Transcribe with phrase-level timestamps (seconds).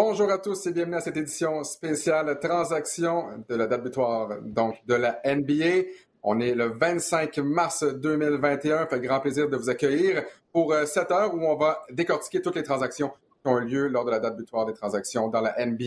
[0.00, 4.76] Bonjour à tous et bienvenue à cette édition spéciale transaction de la date butoir donc
[4.86, 5.88] de la NBA.
[6.22, 8.86] On est le 25 mars 2021.
[8.86, 10.22] Fait grand plaisir de vous accueillir
[10.52, 13.88] pour euh, cette heure où on va décortiquer toutes les transactions qui ont eu lieu
[13.88, 15.82] lors de la date butoir des transactions dans la NBA.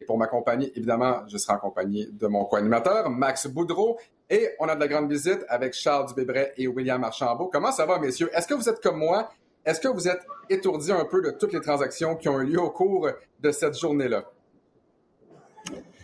[0.00, 3.98] Et pour m'accompagner, évidemment, je serai accompagné de mon co-animateur, Max Boudreau.
[4.30, 7.50] Et on a de la grande visite avec Charles Dubébret et William Archambault.
[7.52, 8.30] Comment ça va, messieurs?
[8.32, 9.28] Est-ce que vous êtes comme moi
[9.66, 12.60] est-ce que vous êtes étourdi un peu de toutes les transactions qui ont eu lieu
[12.60, 14.24] au cours de cette journée-là?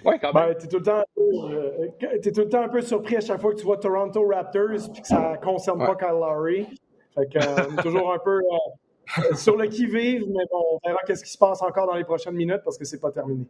[0.05, 0.49] Oui, quand même.
[0.49, 1.89] Ben, tu es, tout le temps euh,
[2.21, 5.01] tout le temps un peu surpris à chaque fois que tu vois Toronto Raptors et
[5.01, 6.67] que ça ne concerne pas Kyle Lowry.
[7.15, 10.79] Fait que, euh, on est toujours un peu euh, sur le qui-vive, mais bon, on
[10.85, 13.47] verra qu'est-ce qui se passe encore dans les prochaines minutes parce que c'est pas terminé.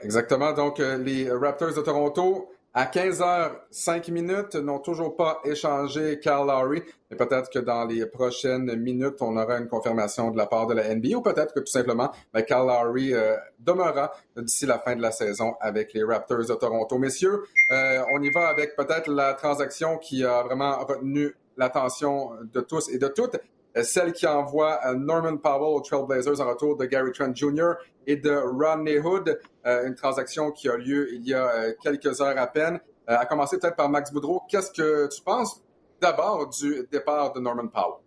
[0.00, 0.54] exactement.
[0.54, 7.16] Donc, les Raptors de Toronto à 15h05 minutes, n'ont toujours pas échangé Kyle Lowry, mais
[7.16, 10.94] peut-être que dans les prochaines minutes, on aura une confirmation de la part de la
[10.94, 15.02] NBA ou peut-être que tout simplement, ben, Kyle Lowry euh, demeurera d'ici la fin de
[15.02, 16.96] la saison avec les Raptors de Toronto.
[16.98, 22.60] Messieurs, euh, on y va avec peut-être la transaction qui a vraiment retenu l'attention de
[22.60, 23.36] tous et de toutes.
[23.76, 27.74] Euh, celle qui envoie euh, Norman Powell aux Trailblazers en retour de Gary Trent Jr.
[28.06, 32.38] et de Rodney Hood, euh, une transaction qui a lieu il y a quelques heures
[32.38, 32.80] à peine.
[33.06, 35.60] À commencer peut-être par Max Boudreau, qu'est-ce que tu penses
[36.00, 37.98] d'abord du départ de Norman Powell?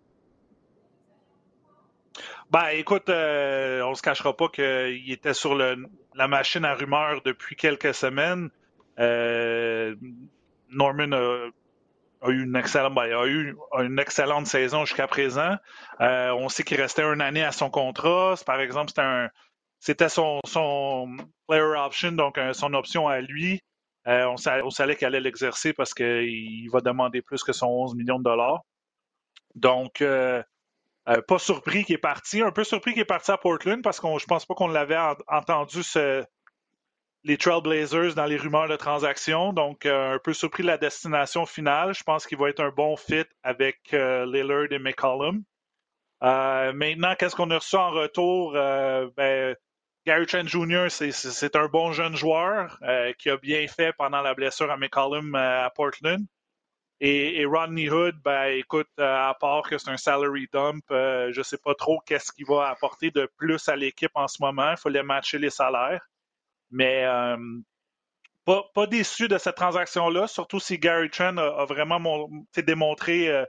[2.50, 7.54] Ben, écoute, on ne se cachera pas qu'il était sur la machine à rumeurs depuis
[7.54, 8.48] quelques semaines.
[10.70, 11.50] Norman a
[12.24, 15.56] a eu une excellente, ben, a eu une excellente saison jusqu'à présent.
[16.00, 18.34] Euh, on sait qu'il restait une année à son contrat.
[18.46, 19.28] Par exemple, c'était un,
[19.78, 20.40] c'était son,
[21.46, 23.60] player option, donc euh, son option à lui.
[24.06, 28.18] Euh, on, savait, qu'il allait l'exercer parce qu'il va demander plus que son 11 millions
[28.18, 28.62] de dollars.
[29.54, 32.42] Donc, pas surpris qu'il est parti.
[32.42, 34.98] Un peu surpris qu'il est parti à Portland parce que je pense pas qu'on l'avait
[35.28, 36.24] entendu se,
[37.24, 39.52] les Trailblazers dans les rumeurs de transaction.
[39.52, 41.94] Donc, euh, un peu surpris de la destination finale.
[41.94, 45.42] Je pense qu'il va être un bon fit avec euh, Lillard et McCollum.
[46.22, 48.52] Euh, maintenant, qu'est-ce qu'on a reçu en retour?
[48.52, 49.56] Ben,
[50.06, 52.78] Gary Trent Jr., c'est un bon jeune joueur
[53.18, 56.24] qui a bien fait pendant la blessure à McCollum à Portland.
[57.00, 61.58] Et, Rodney Hood, ben, écoute, à part que c'est un salary dump, je ne sais
[61.58, 64.72] pas trop qu'est-ce qu'il va apporter de plus à l'équipe en ce moment.
[64.72, 66.06] Il fallait matcher les salaires.
[66.74, 67.36] Mais euh,
[68.44, 73.44] pas, déçu de cette transaction-là, surtout si Gary Trent a, vraiment démontré euh,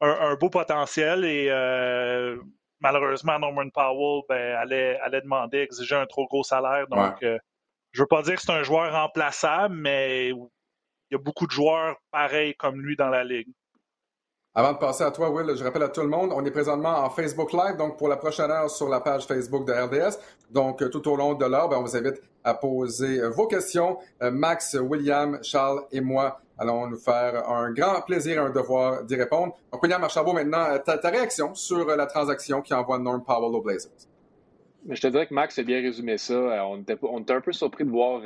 [0.00, 2.36] un, beau potentiel et euh,
[2.80, 6.88] malheureusement, Norman Powell ben, allait, allait, demander, exiger un trop gros salaire.
[6.88, 7.38] Donc, je ne
[8.02, 10.48] veux pas dire que c'est un joueur remplaçable, mais il
[11.12, 13.48] y a beaucoup de joueurs pareils comme lui dans la ligue.
[14.52, 17.04] Avant de passer à toi, Will, je rappelle à tout le monde, on est présentement
[17.04, 20.18] en Facebook Live, donc pour la prochaine heure sur la page Facebook de RDS.
[20.50, 23.98] Donc, tout au long de l'heure, ben, on vous invite à poser vos questions.
[24.22, 29.04] Euh, Max, William, Charles et moi allons nous faire un grand plaisir et un devoir
[29.04, 29.54] d'y répondre.
[29.72, 33.62] Donc, William Archambault, maintenant, euh, ta, réaction sur la transaction qui envoie Norm Powell aux
[33.62, 34.08] Blazers?
[34.88, 36.34] Je te dirais que Max a bien résumé ça.
[36.34, 38.22] Euh, on était un peu surpris de voir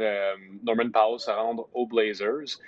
[0.62, 2.58] Norman Powell se rendre aux Blazers.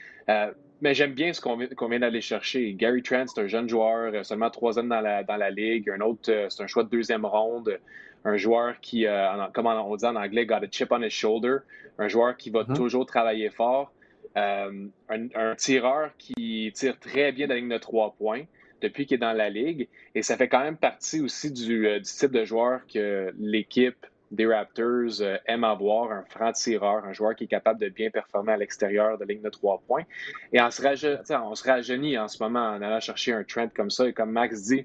[0.81, 2.73] Mais j'aime bien ce qu'on vient, d'aller chercher.
[2.75, 5.91] Gary Trent, c'est un jeune joueur, seulement trois ans dans la, dans la ligue.
[5.91, 7.79] Un autre, c'est un choix de deuxième ronde
[8.27, 11.59] un joueur qui, euh, comme on dit en anglais, got a chip on his shoulder,
[11.99, 12.75] un joueur qui va mm-hmm.
[12.75, 13.93] toujours travailler fort,
[14.37, 18.43] euh, un, tireur qui tire très bien dans la ligne de trois points
[18.83, 19.89] depuis qu'il est dans la ligue.
[20.15, 24.47] Et ça fait quand même partie aussi du, euh, type de joueur que l'équipe des
[24.47, 28.57] Raptors aime avoir, un franc tireur, un joueur qui est capable de bien performer à
[28.57, 30.05] l'extérieur de ligne de trois points.
[30.53, 33.91] Et on se, on se rajeunit en ce moment en allant chercher un trend comme
[33.91, 34.09] ça.
[34.09, 34.85] Et comme Max dit,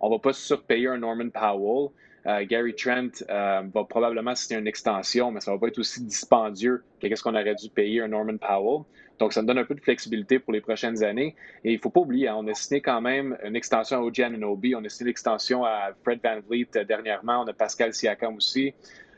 [0.00, 1.90] on ne va pas surpayer un Norman Powell.
[2.26, 6.04] Euh, Gary Trent euh, va probablement signer une extension, mais ça va pas être aussi
[6.04, 8.84] dispendieux que ce qu'on aurait dû payer un Norman Powell.
[9.18, 11.34] Donc, ça nous donne un peu de flexibilité pour les prochaines années.
[11.64, 14.00] Et il ne faut pas oublier, hein, on a signé quand même une extension à
[14.00, 17.94] OG Ananobi, on a signé l'extension à Fred Van Vliet euh, dernièrement, on a Pascal
[17.94, 18.74] Siakam aussi.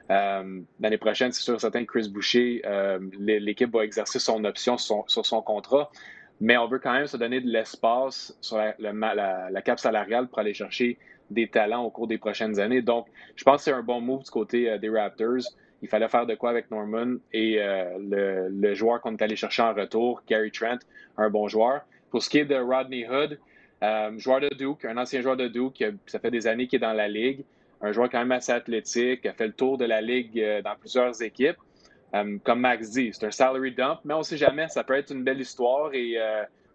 [0.08, 2.60] L'année prochaine, c'est sûr certain Chris Boucher,
[3.18, 5.90] l'équipe va exercer son option sur son, contrat.
[6.38, 10.28] Mais on veut quand même se donner de l'espace sur la, la, la, cap salariale
[10.28, 10.98] pour aller chercher
[11.30, 12.82] des talents au cours des prochaines années.
[12.82, 15.42] Donc, je pense que c'est un bon move du côté euh, des Raptors.
[15.82, 19.62] Il fallait faire de quoi avec Norman et euh, le, joueur qu'on est allé chercher
[19.62, 20.78] en retour, Gary Trent,
[21.16, 21.80] un bon joueur.
[22.10, 23.38] Pour ce qui est de Rodney Hood,
[23.82, 26.86] euh, joueur de Duke, un ancien joueur de Duke, ça fait des années qu'il est
[26.86, 27.44] dans la ligue,
[27.80, 31.20] un joueur quand même assez athlétique, a fait le tour de la ligue dans plusieurs
[31.20, 31.56] équipes.
[32.44, 35.10] comme Max dit, c'est un salary dump, mais on ne sait jamais, ça peut être
[35.10, 36.16] une belle histoire et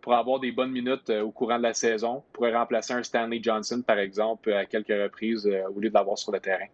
[0.08, 3.42] pour avoir des bonnes minutes euh, au courant de la saison, pourrait remplacer un Stanley
[3.44, 6.68] Johnson, par exemple, à quelques reprises, euh, au lieu de l'avoir sur le terrain.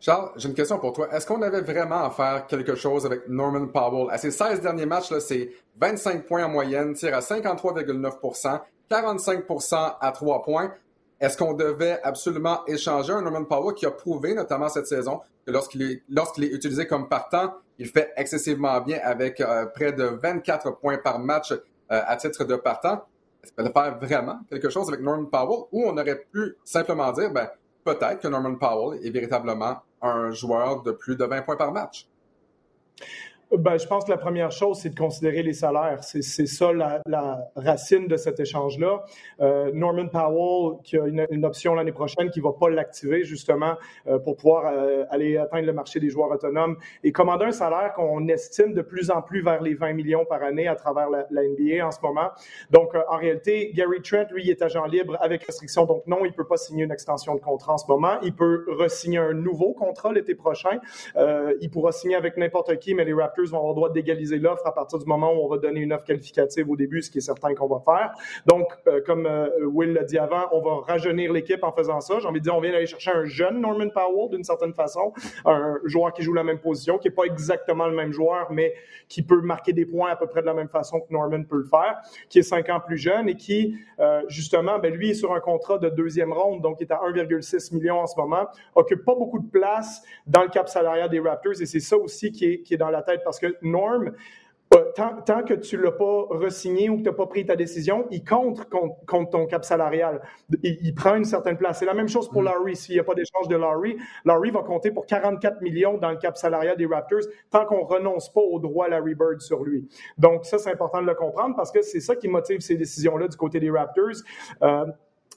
[0.00, 1.08] Charles, j'ai une question pour toi.
[1.14, 4.08] Est-ce qu'on avait vraiment à faire quelque chose avec Norman Powell?
[4.10, 5.50] À ses 16 derniers matchs, c'est
[5.80, 8.60] 25 points en moyenne, tir à 53,9%
[8.90, 10.74] 45% à 3 points.
[11.18, 15.52] Est-ce qu'on devait absolument échanger un Norman Powell qui a prouvé, notamment cette saison, que
[15.52, 20.04] lorsqu'il est, lorsqu'il est utilisé comme partant, il fait excessivement bien avec euh, près de
[20.04, 21.54] 24 points par match
[21.90, 23.04] euh, à titre de partant?
[23.56, 27.48] Devait faire vraiment quelque chose avec Norman Powell ou on aurait pu simplement dire, ben,
[27.84, 32.08] peut-être que Norman Powell est véritablement un joueur de plus de 20 points par match.
[33.52, 36.02] Ben, je pense que la première chose, c'est de considérer les salaires.
[36.02, 37.00] C'est ça la,
[37.54, 39.04] racine de cet échange-là.
[39.40, 43.76] Euh, Norman Powell, qui a une, option l'année prochaine, qui ne va pas l'activer justement
[44.08, 47.92] euh, pour pouvoir euh, aller atteindre le marché des joueurs autonomes et commander un salaire
[47.94, 51.26] qu'on estime de plus en plus vers les 20 millions par année à travers la,
[51.30, 52.30] NBA en ce moment.
[52.70, 55.84] Donc, en réalité, Gary Trent, lui, est agent libre avec restriction.
[55.84, 58.18] Donc, non, il ne peut pas signer une extension de contrat en ce moment.
[58.22, 60.80] Il peut re-signer un nouveau contrat l'été prochain.
[61.60, 64.66] il pourra signer avec n'importe qui, mais les Raptors vont avoir le droit d'égaliser l'offre
[64.66, 67.18] à partir du moment où on va donner une offre qualificative au début, ce qui
[67.18, 68.12] est certain qu'on va faire.
[68.46, 72.18] Donc, euh, comme euh, Will l'a dit avant, on va rajeunir l'équipe en faisant ça.
[72.20, 75.12] J'ai envie de dire, on vient d'aller chercher un jeune Norman Powell d'une certaine façon,
[75.44, 78.74] un joueur qui joue la même position, qui n'est pas exactement le même joueur, mais
[79.08, 81.58] qui peut marquer des points à peu près de la même façon que Norman peut
[81.58, 85.14] le faire, qui est cinq ans plus jeune et qui, euh, justement, ben, lui est
[85.14, 88.46] sur un contrat de deuxième ronde, donc il est à 1,6 million en ce moment,
[88.74, 92.32] occupe pas beaucoup de place dans le cap salarial des Raptors et c'est ça aussi
[92.32, 94.12] qui est dans la tête parce que Norm,
[94.74, 97.54] euh, tant, que tu ne l'as pas resigné ou que tu n'as pas pris ta
[97.54, 100.20] décision, il compte contre, ton cap salarial.
[100.62, 101.78] Il, prend une certaine place.
[101.78, 102.46] C'est la même chose pour mm.
[102.46, 102.76] Larry.
[102.76, 106.16] S'il n'y a pas d'échange de Larry, Larry va compter pour 44 millions dans le
[106.16, 107.20] cap salarial des Raptors
[107.50, 109.88] tant qu'on ne renonce pas au droit Larry Bird sur lui.
[110.18, 113.28] Donc ça, c'est important de le comprendre parce que c'est ça qui motive ces décisions-là
[113.28, 114.22] du côté des Raptors.
[114.62, 114.86] Euh,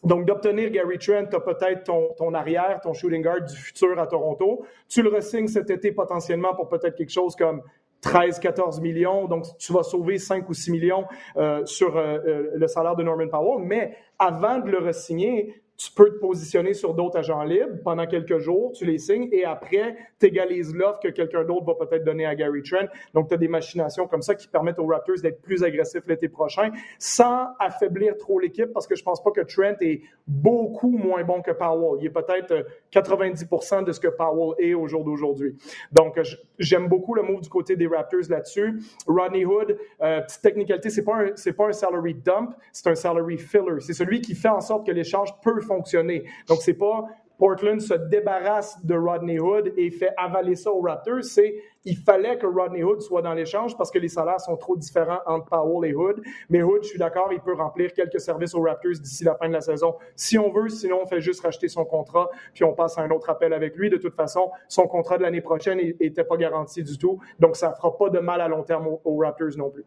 [0.03, 3.99] donc, d'obtenir Gary Trent, tu as peut-être ton, ton, arrière, ton shooting guard du futur
[3.99, 4.63] à Toronto.
[4.87, 7.61] Tu le resignes cet été potentiellement pour peut-être quelque chose comme
[8.01, 9.27] 13-14 millions.
[9.27, 11.05] Donc, tu vas sauver 5 ou 6 millions
[11.37, 13.65] euh, sur euh, euh, le salaire de Norman Powell.
[13.65, 18.37] Mais avant de le resigner, tu peux te positionner sur d'autres agents libres pendant quelques
[18.39, 22.25] jours, tu les signes et après, tu égalises l'offre que quelqu'un d'autre va peut-être donner
[22.25, 22.87] à Gary Trent.
[23.13, 26.27] Donc, tu as des machinations comme ça qui permettent aux Raptors d'être plus agressifs l'été
[26.27, 31.23] prochain sans affaiblir trop l'équipe parce que je pense pas que Trent est beaucoup moins
[31.23, 32.01] bon que Powell.
[32.01, 35.55] Il est peut-être 90% euh, de ce que Powell est au jour d'aujourd'hui.
[35.91, 36.19] Donc,
[36.57, 38.79] j'aime beaucoup le move du côté des Raptors là-dessus.
[39.07, 43.37] Rodney Hood, euh, petite technicalité, c'est pas c'est pas un salary dump, c'est un salary
[43.37, 43.79] filler.
[43.79, 46.23] C'est celui qui fait en sorte que l'échange peut fonctionner.
[46.47, 47.05] Donc, c'est pas
[47.39, 51.55] Portland se débarrasse de Rodney Hood et fait avaler ça aux Raptors, c'est
[51.85, 55.21] il fallait que Rodney Hood soit dans l'échange parce que les salaires sont trop différents
[55.25, 56.21] entre Powell et Hood.
[56.49, 59.47] Mais Hood, je suis d'accord, il peut remplir quelques services aux Raptors d'ici la fin
[59.47, 60.67] de la saison si on veut.
[60.67, 63.75] Sinon, on fait juste racheter son contrat puis on passe à un autre appel avec
[63.77, 63.89] lui.
[63.89, 67.19] De toute façon, son contrat de l'année prochaine n'était pas garanti du tout.
[67.39, 69.85] Donc, ça ne fera pas de mal à long terme aux, Raptors non plus.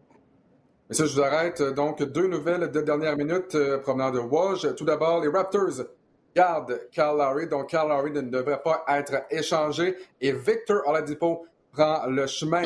[0.89, 1.63] Monsieur, je vous arrête.
[1.63, 4.75] Donc, deux nouvelles de dernière minute euh, provenant de Woj.
[4.75, 5.83] Tout d'abord, les Raptors
[6.35, 9.97] garde Cal Lowry, donc Cal Lowry ne devrait pas être échangé.
[10.21, 12.63] Et Victor Oladipo prend le chemin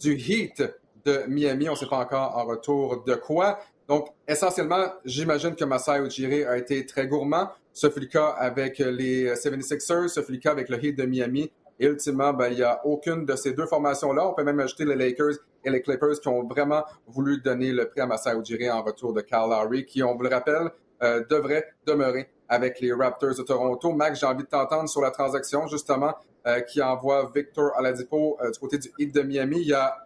[0.00, 0.62] du Heat
[1.04, 1.68] de Miami.
[1.68, 3.58] On ne sait pas encore en retour de quoi.
[3.88, 7.48] Donc, essentiellement, j'imagine que Masai Ujiri a été très gourmand.
[7.72, 11.04] Ce fut le cas avec les 76ers, ce fut le cas avec le Heat de
[11.04, 11.50] Miami.
[11.80, 14.28] Et ultimement, ben, il n'y a aucune de ces deux formations-là.
[14.28, 17.88] On peut même ajouter les Lakers et les Clippers qui ont vraiment voulu donner le
[17.88, 20.70] prix à Masai Ujiri en retour de Cal Lowry, qui, on vous le rappelle,
[21.02, 23.92] euh, devrait demeurer avec les Raptors de Toronto.
[23.92, 26.14] Max, j'ai envie de t'entendre sur la transaction, justement,
[26.46, 29.60] euh, qui envoie Victor Aladipo euh, du côté du Heat de Miami.
[29.60, 29.96] Il y a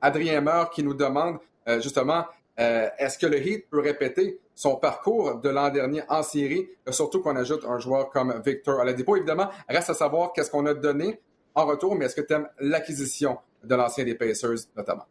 [0.00, 2.24] Adrien Meur qui nous demande, euh, justement,
[2.56, 7.34] est-ce que le Heat peut répéter son parcours de l'an dernier en série, surtout qu'on
[7.34, 9.16] ajoute un joueur comme Victor Aladipo.
[9.16, 11.18] Évidemment, reste à savoir qu'est-ce qu'on a donné
[11.54, 15.06] en retour, mais est-ce que tu aimes l'acquisition de l'ancien des Pacers, notamment?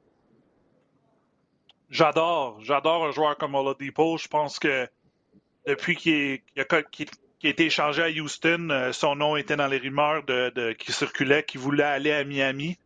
[1.89, 4.17] J'adore, j'adore un joueur comme Oladipo.
[4.17, 4.87] Je pense que
[5.65, 6.81] depuis qu'il a,
[7.43, 10.23] été échangé à Houston, euh, son nom était dans les rumeurs
[10.77, 12.77] qui circulaient, qu'il voulait aller à Miami.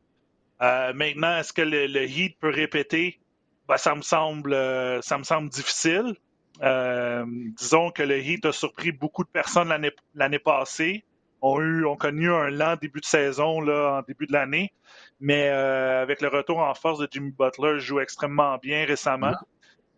[0.62, 3.20] Euh, maintenant, est-ce que le, Heat peut répéter?
[3.68, 6.16] Ben, ça me semble euh, ça me semble difficile.
[6.62, 9.74] disons que le Heat a surpris beaucoup de personnes
[10.14, 11.04] l'année passée.
[11.42, 14.72] On eu, ont connu un lent début de saison là, en début de l'année,
[15.20, 19.34] mais avec le retour en force de Jimmy Butler, joue extrêmement bien récemment.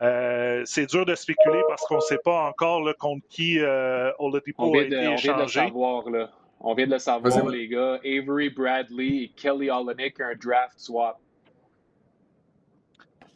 [0.02, 4.12] Euh, c'est dur de spéculer parce qu'on ne sait pas encore là, contre qui euh,
[4.20, 5.30] Oladipo a été échangé.
[5.30, 6.30] On vient de le savoir, là.
[6.60, 8.00] On vient de le savoir, les gars.
[8.06, 11.18] Avery Bradley et Kelly Olenek, un draft swap.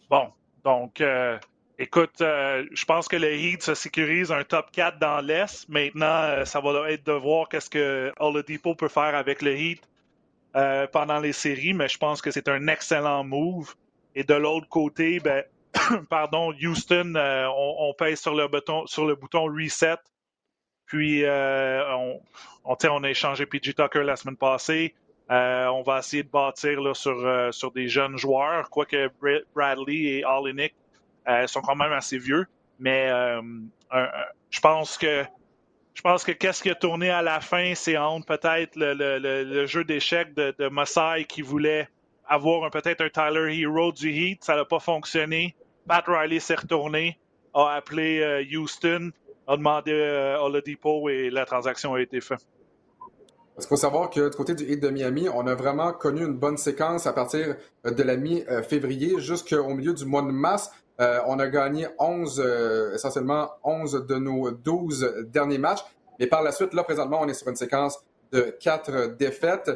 [0.10, 0.28] Bon,
[0.64, 1.38] donc, euh,
[1.80, 5.68] Écoute, je pense que le Heat se sécurise un top 4 dans l'Est.
[5.68, 9.82] Maintenant, ça va être de voir qu'est-ce que Oladipo peut faire avec le Heat
[10.92, 13.74] pendant les séries, mais je pense que c'est un excellent move.
[14.14, 15.44] Et de l'autre côté, ben,
[16.10, 19.98] pardon, Houston, on, on, pèse sur le bouton, reset
[20.92, 21.82] puis, euh,
[22.66, 24.94] on, a échangé PG Tucker la semaine passée.
[25.32, 29.10] Euh, on va essayer de bâtir sur, euh, des jeunes joueurs, quoique
[29.56, 30.76] Bradley et Olenek
[31.48, 32.46] sont quand même assez vieux.
[32.78, 33.08] Mais
[34.50, 35.24] je pense que
[35.94, 39.86] je pense que qu'est-ce qui a tourné à la fin, c'est entre peut-être le, jeu
[39.86, 41.88] d'échecs de, de qui voulait
[42.28, 44.44] avoir peut-être un Tyler Hero du Heat.
[44.44, 45.56] Ça n'a pas fonctionné.
[45.88, 47.20] Pat Riley s'est retourné,
[47.54, 49.12] a appelé Houston
[49.48, 52.46] a demandé euh, Oladipo et la transaction a été faite.
[53.60, 56.38] Il faut savoir que du côté du Heat de Miami, on a vraiment connu une
[56.38, 60.72] bonne séquence à partir euh, de la mi-février jusqu'au milieu du mois de mars.
[61.00, 62.40] Euh, on a gagné 11,
[62.94, 65.84] essentiellement 11 de nos 12 derniers matchs.
[66.20, 68.00] Mais par la suite, là, présentement, on est sur une séquence
[68.32, 69.72] de quatre défaites.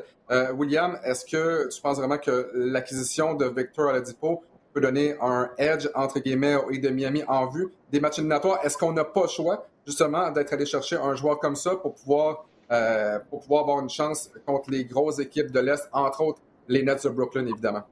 [0.54, 4.44] William, est-ce que tu penses vraiment que l'acquisition de Victor Oladipo
[4.76, 8.60] peut donner un edge, entre guillemets, au de Miami en vue des matchs éliminatoires.
[8.62, 11.96] Est-ce qu'on n'a pas le choix, justement, d'être allé chercher un joueur comme ça pour
[11.96, 16.42] pouvoir, euh, pour pouvoir avoir une chance contre les grosses équipes de l'Est, entre autres
[16.68, 17.84] les Nets de Brooklyn, évidemment?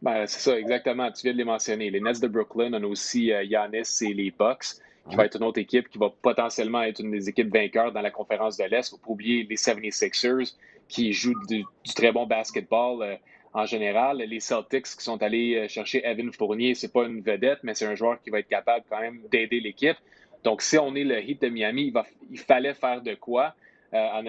[0.00, 1.10] Ben, c'est ça, exactement.
[1.10, 1.90] Tu viens de les mentionner.
[1.90, 4.76] Les Nets de Brooklyn, on a aussi euh, Giannis et les Bucks,
[5.10, 8.02] qui va être une autre équipe qui va potentiellement être une des équipes vainqueurs dans
[8.02, 8.88] la conférence de l'Est.
[8.90, 10.54] Il ne faut pas oublier les 76ers
[10.86, 11.64] qui jouent du,
[11.96, 13.18] très bon basketball.
[13.54, 14.18] En général.
[14.18, 17.86] Les Celtics qui sont allés euh, chercher Evan Fournier, c'est pas une vedette, mais c'est
[17.86, 19.96] un joueur qui va être capable quand même d'aider l'équipe.
[20.42, 21.92] Donc, si on est le Heat de Miami,
[22.30, 23.54] il fallait faire de quoi.
[23.94, 24.22] Euh,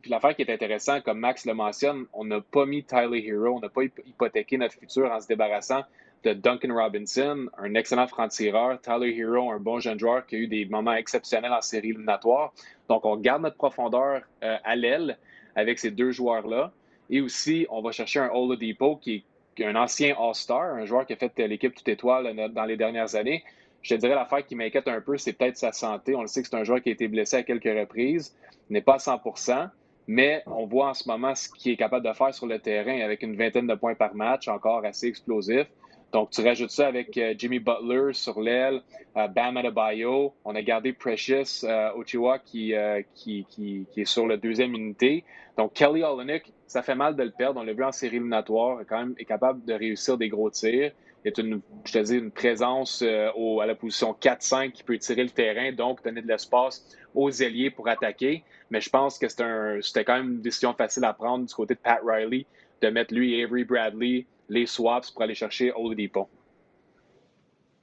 [0.00, 3.56] puis l'affaire qui est intéressante, comme Max le mentionne, on n'a pas mis Tyler Hero,
[3.56, 5.82] on n'a pas hypothéqué notre futur en se débarrassant
[6.24, 8.80] de Duncan Robinson, un excellent franc-tireur.
[8.80, 12.52] Tyler Hero, un bon jeune joueur qui a eu des moments exceptionnels en série éliminatoire.
[12.88, 15.18] Donc, on garde notre profondeur euh, à l'aile
[15.54, 16.72] avec ces deux joueurs-là.
[17.10, 19.24] Et aussi, on va chercher un Oladipo qui
[19.56, 23.14] est un ancien All-Star, un joueur qui a fait l'équipe toute étoile dans les dernières
[23.14, 23.42] années.
[23.82, 26.14] Je te dirais l'affaire qui m'inquiète un peu, c'est peut-être sa santé.
[26.14, 28.34] On le sait que c'est un joueur qui a été blessé à quelques reprises,
[28.70, 29.70] n'est pas à 100%
[30.08, 32.98] mais on voit en ce moment ce qu'il est capable de faire sur le terrain
[33.02, 35.66] avec une vingtaine de points par match, encore assez explosif.
[36.12, 38.80] Donc, tu rajoutes ça avec euh, Jimmy Butler sur l'aile,
[39.16, 40.32] euh, Bam Adebayo.
[40.44, 42.72] On a gardé Precious euh, Ochiwa qui,
[43.14, 45.24] qui, est sur la deuxième unité.
[45.58, 47.60] Donc, Kelly Olynyk, ça fait mal de le perdre.
[47.60, 50.92] On l'a vu en série éliminatoire, quand même est capable de réussir des gros tirs.
[51.24, 53.04] Il est une, je dis, une présence
[53.36, 57.30] au, à la position 4-5 qui peut tirer le terrain, donc donner de l'espace aux
[57.30, 58.44] ailiers pour attaquer.
[58.70, 61.80] Mais je pense que c'était quand même une décision facile à prendre du côté de
[61.80, 62.46] Pat Riley
[62.80, 66.28] de mettre lui Avery Bradley les swaps pour aller chercher Oladipo.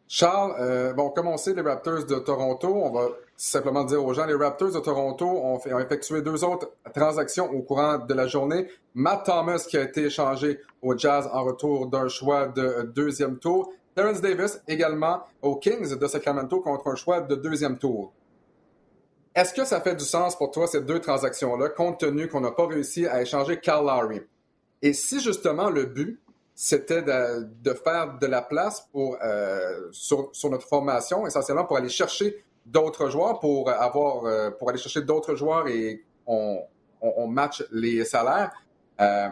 [0.07, 4.13] Charles, euh, bon, comme on sait, les Raptors de Toronto, on va simplement dire aux
[4.13, 8.67] gens, les Raptors de Toronto ont, effectué deux autres transactions au courant de la journée.
[8.93, 13.73] Matt Thomas qui a été échangé au Jazz en retour d'un choix de deuxième tour.
[13.95, 18.13] Terrence Davis également aux Kings de Sacramento contre un choix de deuxième tour.
[19.33, 22.51] Est-ce que ça fait du sens pour toi, ces deux transactions-là, compte tenu qu'on n'a
[22.51, 24.21] pas réussi à échanger Carl Lowry?
[24.81, 26.21] Et si justement le but,
[26.55, 32.43] c'était de, faire de la place pour, euh, sur, notre formation, essentiellement pour aller chercher
[32.65, 36.61] d'autres joueurs, pour avoir, euh, pour aller chercher d'autres joueurs et on,
[37.01, 38.51] on, match les salaires.
[39.01, 39.27] Euh,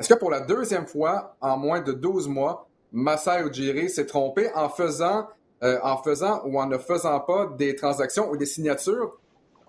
[0.00, 4.50] est-ce que pour la deuxième fois en moins de 12 mois, Masai Ujiri s'est trompé
[4.54, 5.28] en faisant,
[5.60, 9.18] en faisant ou en ne faisant pas des transactions ou des signatures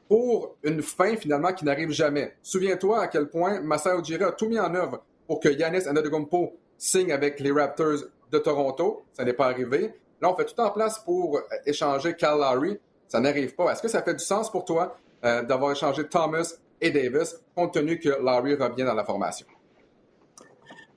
[0.07, 2.35] pour une fin finalement qui n'arrive jamais?
[2.41, 6.53] Souviens-toi à quel point Masai Ujiri a tout mis en œuvre pour que Yanis Antetokounmpo
[6.77, 7.99] signe avec les Raptors
[8.31, 9.05] de Toronto.
[9.13, 9.93] Ça n'est pas arrivé.
[10.21, 12.79] Là, on fait tout en place pour euh, échanger Cal Lowry.
[13.07, 13.71] Ça n'arrive pas.
[13.71, 17.73] Est-ce que ça fait du sens pour toi euh, d'avoir échangé Thomas et Davis, compte
[17.73, 19.47] tenu que Lowry revient dans la formation?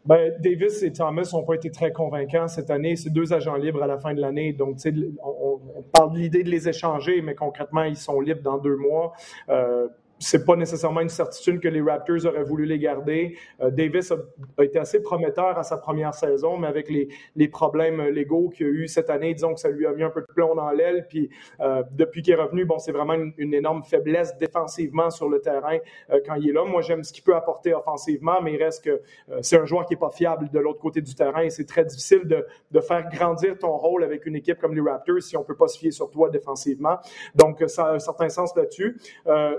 [0.04, 2.96] Ben, Davis et Thomas n'ont pas été très convaincants cette année.
[2.96, 4.52] C'est deux agents libres à la fin de l'année.
[4.54, 4.78] Donc,
[5.22, 8.76] on, on, parle de l'idée de les échanger, mais concrètement, ils sont libres dans deux
[8.76, 9.12] mois.
[9.50, 9.88] Euh,
[10.20, 13.36] c'est pas nécessairement une certitude que les Raptors auraient voulu les garder.
[13.60, 14.16] Euh, Davis a,
[14.62, 18.68] été assez prometteur à sa première saison, mais avec les, les problèmes légaux qu'il a
[18.68, 21.06] eu cette année, disons que ça lui a mis un peu de plomb dans l'aile.
[21.08, 25.40] Puis euh, depuis qu'il est revenu, bon, c'est vraiment une, énorme faiblesse défensivement sur le
[25.40, 25.78] terrain
[26.10, 26.64] euh, quand il est là.
[26.64, 29.00] Moi, j'aime ce qu'il peut apporter offensivement, mais il reste que
[29.40, 31.84] c'est un joueur qui est pas fiable de l'autre côté du terrain et c'est très
[31.84, 35.44] difficile de, de, faire grandir ton rôle avec une équipe comme les Raptors si on
[35.44, 36.98] peut pas se fier sur toi défensivement.
[37.34, 38.96] Donc, ça a un certain sens là-dessus.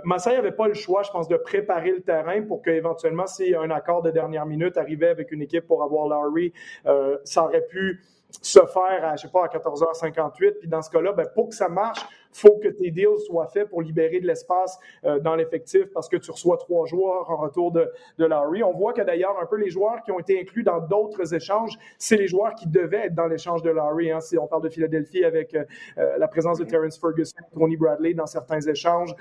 [0.03, 3.69] Massaï avait pas le choix, je pense, de préparer le terrain pour qu'éventuellement, si un
[3.71, 6.53] accord de dernière minute arrivait avec une équipe pour avoir Larry,
[6.85, 8.01] euh, ça aurait pu
[8.41, 10.59] se faire à, je sais pas, à 14h58.
[10.59, 13.69] Puis dans ce cas-là, ben, pour que ça marche, faut que tes deals soient faits
[13.69, 17.71] pour libérer de l'espace euh, dans l'effectif parce que tu reçois trois joueurs en retour
[17.71, 18.63] de, de Larry.
[18.63, 21.77] On voit que d'ailleurs, un peu les joueurs qui ont été inclus dans d'autres échanges,
[21.97, 24.11] c'est les joueurs qui devaient être dans l'échange de Larry.
[24.11, 24.21] Hein.
[24.21, 25.63] Si on parle de Philadelphie avec euh,
[25.97, 29.13] euh, la présence de Terrence Ferguson, Tony Bradley dans certains échanges,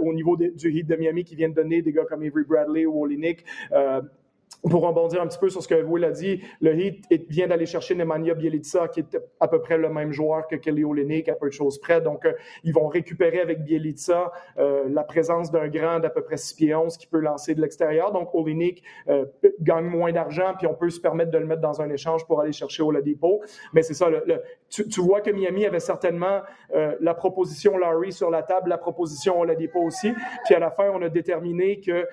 [0.00, 2.86] au niveau du Heat de Miami qui vient de donner des gars comme Avery Bradley
[2.86, 3.44] ou Olinik,
[4.62, 7.66] pour rebondir un petit peu sur ce que Will a dit, le Heat vient d'aller
[7.66, 11.34] chercher Nemanja Bielica, qui est à peu près le même joueur que Kelly Olynyk, à
[11.34, 12.00] peu de choses près.
[12.00, 12.32] Donc, euh,
[12.64, 16.74] ils vont récupérer avec Bielica euh, la présence d'un grand d'à peu près 6 pieds
[16.74, 18.12] 11 qui peut lancer de l'extérieur.
[18.12, 19.26] Donc, Olynyk euh,
[19.60, 22.40] gagne moins d'argent, puis on peut se permettre de le mettre dans un échange pour
[22.40, 23.42] aller chercher Oladipo.
[23.72, 24.08] Mais c'est ça,
[24.68, 26.40] tu, vois que Miami avait certainement
[27.00, 30.12] la proposition Larry sur la table, la proposition Oladipo aussi.
[30.44, 32.06] Puis à la fin, on a déterminé que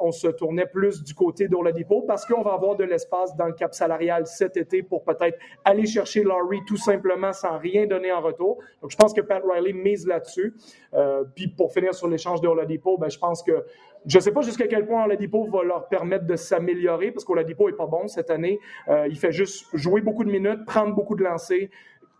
[0.00, 3.52] on se tournait plus du côté d'Oladipo parce qu'on va avoir de l'espace dans le
[3.52, 8.20] cap salarial cet été pour peut-être aller chercher Laurie tout simplement sans rien donner en
[8.20, 8.58] retour.
[8.82, 10.54] Donc, je pense que Pat Riley mise là-dessus.
[10.94, 13.64] Euh, puis pour finir sur l'échange de Oladipo, ben, je pense que
[14.06, 17.68] je ne sais pas jusqu'à quel point Oladipo va leur permettre de s'améliorer parce qu'Oladipo
[17.68, 18.60] n'est pas bon cette année.
[18.88, 21.68] Euh, il fait juste jouer beaucoup de minutes, prendre beaucoup de lancers,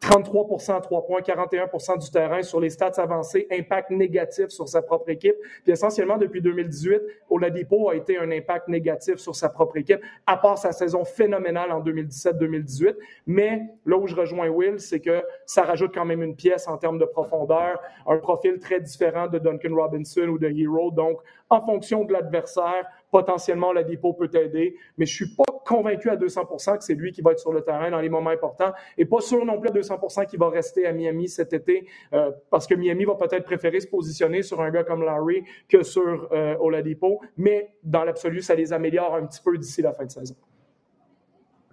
[0.03, 4.83] 33% à 3 points, 41% du terrain sur les stats avancés, impact négatif sur sa
[4.83, 5.35] propre équipe.
[5.65, 7.01] Puis essentiellement, depuis 2018,
[7.31, 11.73] Oladipo a été un impact négatif sur sa propre équipe, à part sa saison phénoménale
[11.73, 12.95] en 2017-2018.
[13.27, 16.77] Mais là où je rejoins Will, c'est que ça rajoute quand même une pièce en
[16.77, 20.91] termes de profondeur, un profil très différent de Duncan Robinson ou de Hero.
[20.91, 26.11] Donc, en fonction de l'adversaire, potentiellement la dépôt peut aider, mais je suis pas convaincu
[26.11, 28.73] à 200% que c'est lui qui va être sur le terrain dans les moments importants
[28.99, 32.31] et pas sûr non plus à 200% qu'il va rester à Miami cet été euh,
[32.51, 36.29] parce que Miami va peut-être préférer se positionner sur un gars comme Larry que sur
[36.33, 40.11] euh, Oladipo, mais dans l'absolu, ça les améliore un petit peu d'ici la fin de
[40.11, 40.37] saison.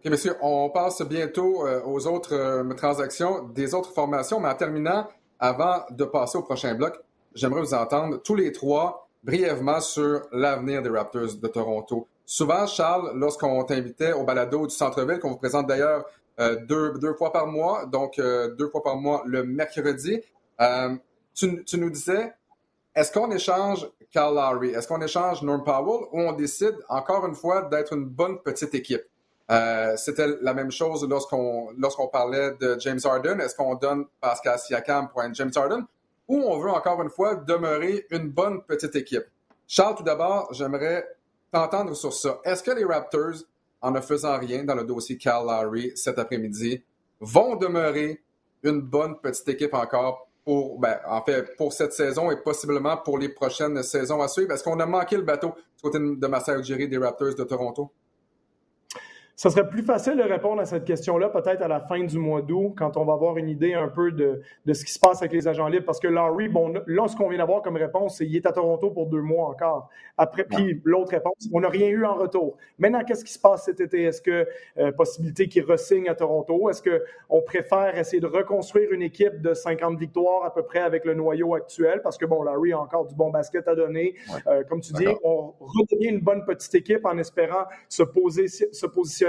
[0.04, 4.56] OK, monsieur, on passe bientôt euh, aux autres euh, transactions des autres formations, mais en
[4.56, 5.08] terminant,
[5.40, 7.00] avant de passer au prochain bloc,
[7.34, 12.08] j'aimerais vous entendre tous les trois brièvement sur l'avenir des Raptors de Toronto.
[12.26, 16.06] Souvent, Charles, lorsqu'on t'invitait au balado du centre-ville, qu'on vous présente d'ailleurs
[16.40, 20.20] euh, deux, deux, fois par mois, donc euh, deux fois par mois le mercredi,
[20.62, 20.96] euh,
[21.34, 22.34] tu, nous disais,
[22.96, 27.36] est-ce qu'on échange Carl Lowry, est-ce qu'on échange Norm Powell ou on décide encore une
[27.36, 29.04] fois d'être une bonne petite équipe?
[29.98, 33.40] C'était la même chose lorsqu'on lorsqu'on parlait de James Harden.
[33.40, 35.86] Est-ce qu'on donne Pascal Siakam pour un James Harden
[36.34, 39.26] ou on veut encore une fois demeurer une bonne petite équipe.
[39.68, 41.06] Charles, tout d'abord, j'aimerais
[41.52, 42.40] t'entendre sur ça.
[42.44, 43.36] Est-ce que les Raptors,
[43.80, 46.82] en ne faisant rien dans le dossier Cal Lowry cet après-midi,
[47.20, 48.20] vont demeurer
[48.64, 50.98] une bonne petite équipe encore pour, ben,
[51.56, 54.54] pour cette saison et possiblement pour les prochaines saisons à suivre?
[54.54, 57.92] Est-ce qu'on a manqué le bateau du côté de Marcel Ujiri des Raptors de Toronto?
[59.36, 62.44] Ça serait plus facile de répondre à cette question-là peut-être à la fin du mois
[62.44, 65.24] d'août, quand on va avoir une idée un peu de, de, ce qui se passe
[65.24, 65.86] avec les agents libres.
[65.88, 68.52] Parce que Larry, bon, là, ce qu'on vient d'avoir comme réponse, c'est qu'il est à
[68.52, 69.90] Toronto pour deux mois encore.
[70.20, 72.58] Après, puis l'autre réponse, on n'a rien eu en retour.
[72.78, 74.04] Maintenant, qu'est-ce qui se passe cet été?
[74.04, 76.70] Est-ce que euh, possibilité qu'il ressigne à Toronto?
[76.70, 81.06] Est-ce qu'on préfère essayer de reconstruire une équipe de 50 victoires à peu près avec
[81.06, 82.02] le noyau actuel?
[82.04, 84.14] Parce que, bon, Larry a encore du bon basket à donner.
[84.46, 88.86] Euh, comme tu dis, on redevient une bonne petite équipe en espérant se, poser, se
[88.86, 89.23] positionner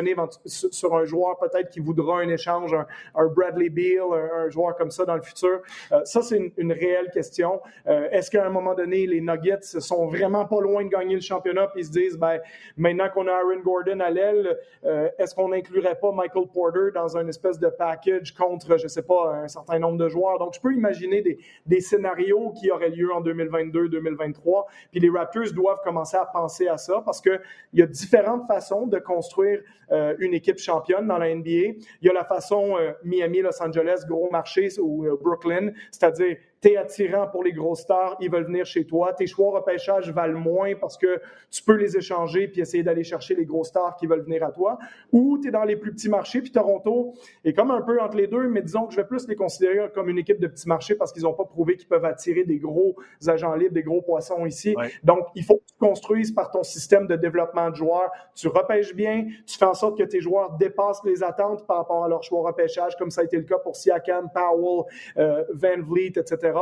[0.47, 2.75] sur un joueur peut-être qui voudra un échange,
[3.15, 5.61] un, Bradley Beal, un, joueur comme ça dans le futur?
[5.93, 7.61] Euh, ça, c'est une, réelle question.
[7.87, 11.21] Euh, est-ce qu'à un moment donné, les Nuggets sont vraiment pas loin de gagner le
[11.21, 12.41] championnat et ils se disent, ben,
[12.77, 17.17] maintenant qu'on a Aaron Gordon à l'aile, euh, est-ce qu'on n'inclurait pas Michael Porter dans
[17.17, 20.39] un espèce de package contre, je sais pas, un certain nombre de joueurs?
[20.39, 24.65] Donc, je peux imaginer des, des scénarios qui auraient lieu en 2022-2023.
[24.91, 27.41] Puis les Raptors doivent commencer à penser à ça parce qu'il
[27.73, 29.61] y a différentes façons de construire
[29.93, 31.51] euh, une équipe championne dans la NBA.
[31.51, 36.37] Il y a la façon euh, Miami, Los Angeles, gros marché ou euh, Brooklyn, c'est-à-dire
[36.65, 39.13] t'es attirant pour les grosses stars, ils veulent venir chez toi.
[39.13, 41.21] Tes choix repêchage valent moins parce que
[41.51, 44.51] tu peux les échanger puis essayer d'aller chercher les grosses stars qui veulent venir à
[44.51, 44.79] toi.
[45.13, 47.13] Ou tu es dans les plus petits marchés, puis Toronto
[47.45, 49.91] est comme un peu entre les deux, mais disons que je vais plus les considérer
[49.95, 52.59] comme une équipe de petits marchés parce qu'ils n'ont pas prouvé qu'ils peuvent attirer des
[52.59, 54.75] gros agents libres, des gros poissons ici.
[55.03, 58.11] Donc, il faut que tu construises par ton système de développement de joueurs.
[58.35, 62.05] Tu repêches bien, tu fais en sorte que tes joueurs dépassent les attentes par rapport
[62.05, 64.85] à leur choix repêchage, comme ça a été le cas pour Siakam, Powell,
[65.17, 66.53] euh, Van Vliet, etc.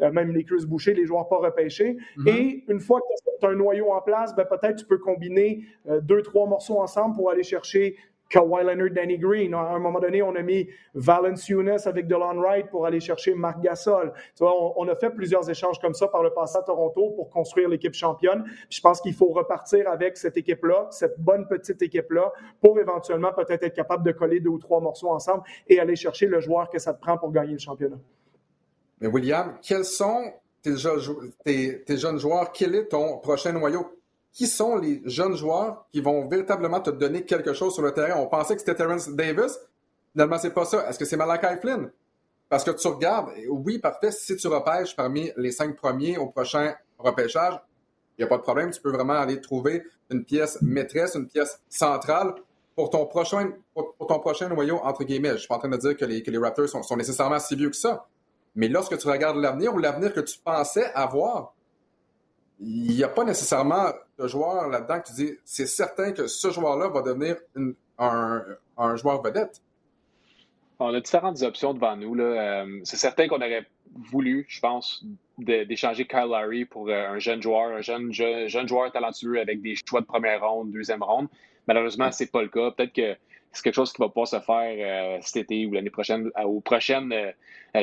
[0.00, 1.96] Euh, même les Cruz Boucher, les joueurs pas repêchés.
[2.16, 2.28] Mm-hmm.
[2.28, 3.06] Et une fois que
[3.40, 6.80] tu as un noyau en place, ben, peut-être tu peux combiner euh, deux, trois morceaux
[6.80, 7.96] ensemble pour aller chercher
[8.28, 9.54] Kawhi Leonard, Danny Green.
[9.54, 13.34] À un moment donné, on a mis Valence Younes avec Delon Wright pour aller chercher
[13.34, 14.12] Marc Gasol.
[14.36, 17.30] Tu vois, on, a fait plusieurs échanges comme ça par le passé à Toronto pour
[17.30, 18.44] construire l'équipe championne.
[18.70, 23.62] je pense qu'il faut repartir avec cette équipe-là, cette bonne petite équipe-là, pour éventuellement peut-être
[23.62, 26.78] être capable de coller deux ou trois morceaux ensemble et aller chercher le joueur que
[26.78, 27.98] ça te prend pour gagner le championnat.
[29.00, 32.52] Mais William, quels sont tes jeunes joueurs?
[32.52, 33.97] Quel est ton prochain noyau?
[34.38, 38.20] Qui sont les jeunes joueurs qui vont véritablement te donner quelque chose sur le terrain?
[38.20, 39.58] On pensait que c'était Terrence Davis.
[40.12, 40.88] Finalement, c'est pas ça.
[40.88, 41.90] Est-ce que c'est Malachi Flynn?
[42.48, 46.72] Parce que tu regardes, oui, parfait, si tu repêches parmi les cinq premiers au prochain
[46.98, 47.54] repêchage,
[48.16, 48.70] il n'y a pas de problème.
[48.70, 52.32] Tu peux vraiment aller trouver une pièce maîtresse, une pièce centrale
[52.76, 55.32] pour ton prochain, pour, ton prochain noyau, entre guillemets.
[55.32, 57.40] Je suis pas en train de dire que les, que les Raptors sont, sont nécessairement
[57.40, 58.06] si vieux que ça.
[58.54, 61.54] Mais lorsque tu regardes l'avenir ou l'avenir que tu pensais avoir,
[62.60, 66.50] il n'y a pas nécessairement de joueur là-dedans que tu dis c'est certain que ce
[66.50, 67.36] joueur-là va devenir
[67.98, 69.60] un, joueur vedette.
[70.80, 72.18] On a différentes options devant nous.
[72.20, 73.66] Euh, c'est certain qu'on aurait
[74.10, 75.04] voulu, je pense,
[75.38, 80.00] d'échanger Kyle Lowry pour euh, un jeune joueur, un jeune, joueur talentueux avec des choix
[80.00, 81.28] de première ronde, deuxième ronde.
[81.66, 82.70] Malheureusement, c'est pas le cas.
[82.70, 83.16] Peut-être que
[83.50, 86.60] c'est quelque chose qui va pas se faire euh, cet été ou l'année prochaine, aux
[86.60, 87.12] prochaines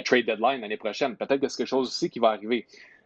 [0.03, 1.15] trade deadline l'année prochaine.
[1.15, 2.65] Peut-être que c'est quelque chose aussi qui va arriver.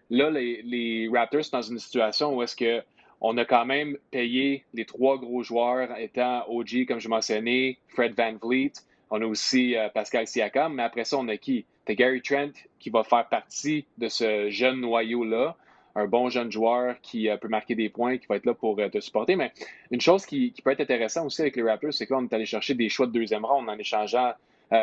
[0.10, 2.82] Là, les, Raptors sont dans une situation où est-ce que
[3.22, 8.14] on a quand même payé les trois gros joueurs étant OG, comme je mentionnais, Fred
[8.16, 8.72] Van Vliet.
[9.12, 11.66] On a aussi euh, Pascal Siakam, mais après ça, on a qui?
[11.86, 15.58] C'est Gary Trent qui va faire partie de ce jeune noyau-là.
[15.96, 18.80] Un bon jeune joueur qui euh, peut marquer des points, qui va être là pour
[18.80, 19.36] euh, te supporter.
[19.36, 19.52] Mais
[19.90, 22.76] une chose qui, peut être intéressante aussi avec les Raptors, c'est qu'on est allé chercher
[22.76, 24.34] des choix de deuxième ronde en échangeant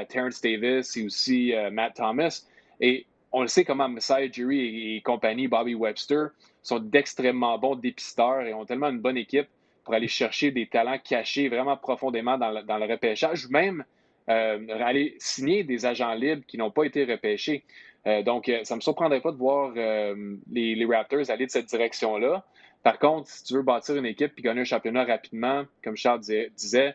[0.09, 2.45] Terrence Davis et aussi Matt Thomas.
[2.81, 6.29] Et on le sait comment Messiah Jury et, compagnie, Bobby Webster,
[6.63, 9.47] sont d'extrêmement bons dépisteurs et ont tellement une bonne équipe
[9.85, 13.85] pour aller chercher des talents cachés vraiment profondément dans le, dans le repêchage, ou même
[14.31, 17.63] euh, aller signer des agents libres qui n'ont pas été repêchés.
[18.07, 21.67] Euh, donc, euh, ça ne me surprendrait pas de voir les, Raptors aller de cette
[21.67, 22.43] direction-là.
[22.83, 26.21] Par contre, si tu veux bâtir une équipe et gagner un championnat rapidement, comme Charles
[26.21, 26.95] disait, disait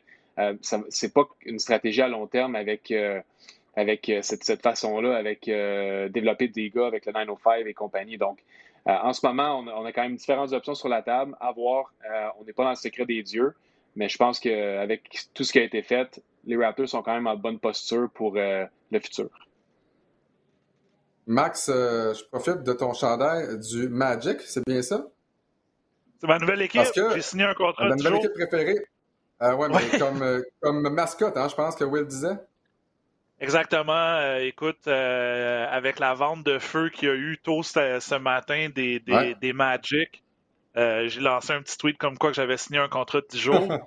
[0.89, 2.91] c'est pas une stratégie à long terme avec
[3.75, 8.17] avec euh, cette, façon-là, avec euh, développer des gars avec le 905 et compagnie.
[8.17, 8.39] Donc,
[8.87, 11.93] euh, en ce moment, on, a quand même différentes options sur la table à voir.
[12.39, 13.53] on n'est pas dans le secret des dieux,
[13.95, 17.27] mais je pense qu'avec tout ce qui a été fait, les Raptors sont quand même
[17.27, 18.67] en bonne posture pour le
[18.99, 19.29] futur.
[21.27, 25.05] Max, je profite de ton chandail du Magic, c'est bien ça?
[26.19, 26.81] C'est ma nouvelle équipe.
[27.13, 27.87] J'ai signé un contrat.
[27.87, 28.79] Ma nouvelle équipe préférée.
[29.39, 32.37] oui, mais comme, comme mascotte, hein, je pense que Will disait.
[33.41, 33.93] Exactement.
[33.93, 38.69] Euh, écoute, euh, avec la vente de feu qu'il y a eu tôt ce, matin
[38.73, 40.23] des, des, Magic,
[40.77, 43.39] euh, j'ai lancé un petit tweet comme quoi que j'avais signé un contrat de 10
[43.39, 43.79] jours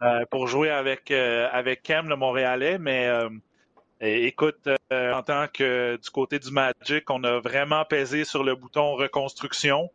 [0.30, 2.78] pour jouer avec, avec Kem, le Montréalais.
[2.78, 3.10] Mais
[4.00, 8.94] écoute, en tant que du côté du Magic, on a vraiment pesé sur le bouton
[8.94, 9.90] reconstruction.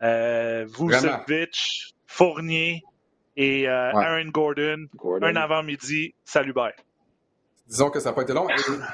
[0.00, 2.82] Vucevic, Fournier
[3.36, 6.14] et Aaron Gordon, Gordon, un avant-midi.
[6.24, 6.74] Salut, bye
[7.68, 8.46] disons que ça n'a pas été long.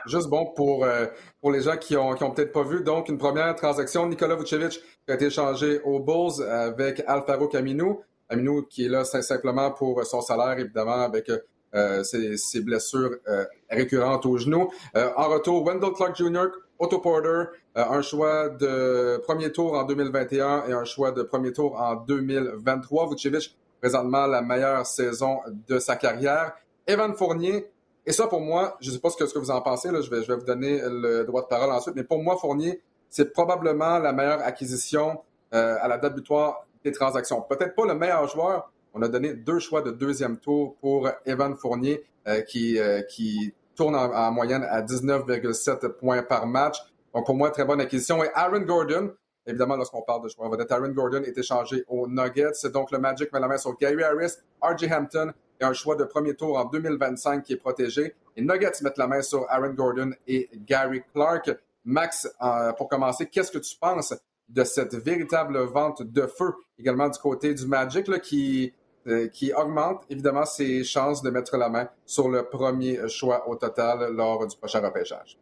[0.07, 1.07] juste bon pour, euh,
[1.41, 4.35] pour les gens qui ont, qui ont peut-être pas vu, donc une première transaction, Nikola
[4.35, 8.03] Vucevic qui a été échangé aux Bulls avec Alfaro Camino.
[8.29, 11.31] Camino qui est là simplement pour son salaire, évidemment, avec
[11.75, 14.71] euh, ses, blessures euh, récurrentes au genou.
[14.95, 16.47] en retour, Wendell Clark Jr.,
[16.79, 21.81] Otto Porter, un choix de premier tour en 2021 et un choix de premier tour
[21.81, 23.11] en 2023.
[23.11, 26.55] Vucevic, présentement, la meilleure saison de sa carrière.
[26.87, 27.71] Evan Fournier,
[28.07, 29.91] et ça, pour moi, je ne sais pas ce que, ce que vous en pensez,
[29.91, 32.37] là, je, vais, je vais vous donner le droit de parole ensuite, mais pour moi,
[32.37, 35.23] Fournier, c'est probablement la meilleure acquisition
[35.55, 37.41] euh, à la date butoir des transactions.
[37.43, 38.71] Peut-être pas le meilleur joueur.
[38.93, 43.55] On a donné deux choix de deuxième tour pour Evan Fournier, euh, qui, euh, qui
[43.75, 46.79] tourne en, moyenne à 19,7 points par match.
[47.15, 48.23] Donc, pour moi, très bonne acquisition.
[48.23, 49.13] Et Aaron Gordon,
[49.47, 52.69] évidemment, lorsqu'on parle de joueurs vedette, Aaron Gordon est échangé aux Nuggets.
[52.73, 54.93] Donc, le Magic met la main sur Gary Harris, R.J.
[54.93, 58.15] Hampton et un choix de premier tour en 2025 qui est protégé.
[58.37, 61.51] Les Nuggets mettent la main sur Aaron Gordon et Gary Clark.
[61.85, 64.15] Max, euh, pour commencer, qu'est-ce que tu penses
[64.49, 68.73] de cette véritable vente de feu également du côté du Magic qui,
[69.07, 73.57] euh, qui augmente évidemment ses chances de mettre la main sur le premier choix au
[73.57, 75.39] total lors du prochain repêchage?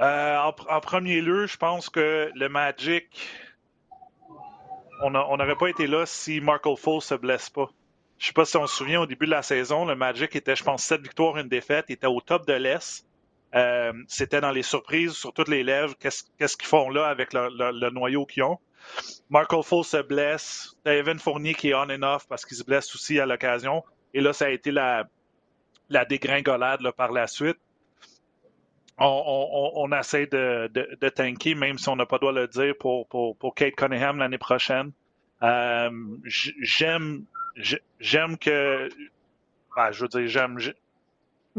[0.00, 3.28] Euh, en, premier lieu, je pense que le Magic
[5.02, 7.70] on n'aurait pas été là si Marco Fultz se blesse pas.
[8.18, 10.54] Je sais pas si on se souvient, au début de la saison, le Magic était,
[10.54, 11.86] je pense, sept victoires, une défaite.
[11.88, 13.06] Il était au top de l'Est.
[13.54, 15.94] Euh, c'était dans les surprises sur toutes les lèvres.
[15.98, 18.58] Qu'est-ce qu'ils font là avec le, noyau qu'ils ont?
[19.30, 20.76] Marco Fultz se blesse.
[20.84, 23.82] Evan Fournier qui est on and off parce qu'il se blesse aussi à l'occasion.
[24.12, 25.06] Et là, ça a été la
[26.04, 27.58] dégringolade par la suite.
[29.02, 33.34] On, essaie de, de, tanker, même si on n'a pas droit le dire, pour, pour,
[33.36, 34.92] pour Kate Cunningham l'année prochaine.
[35.42, 35.90] Euh,
[36.26, 37.24] j'aime
[37.98, 38.88] j'aime que
[39.74, 40.58] ben, je veux dire, j'aime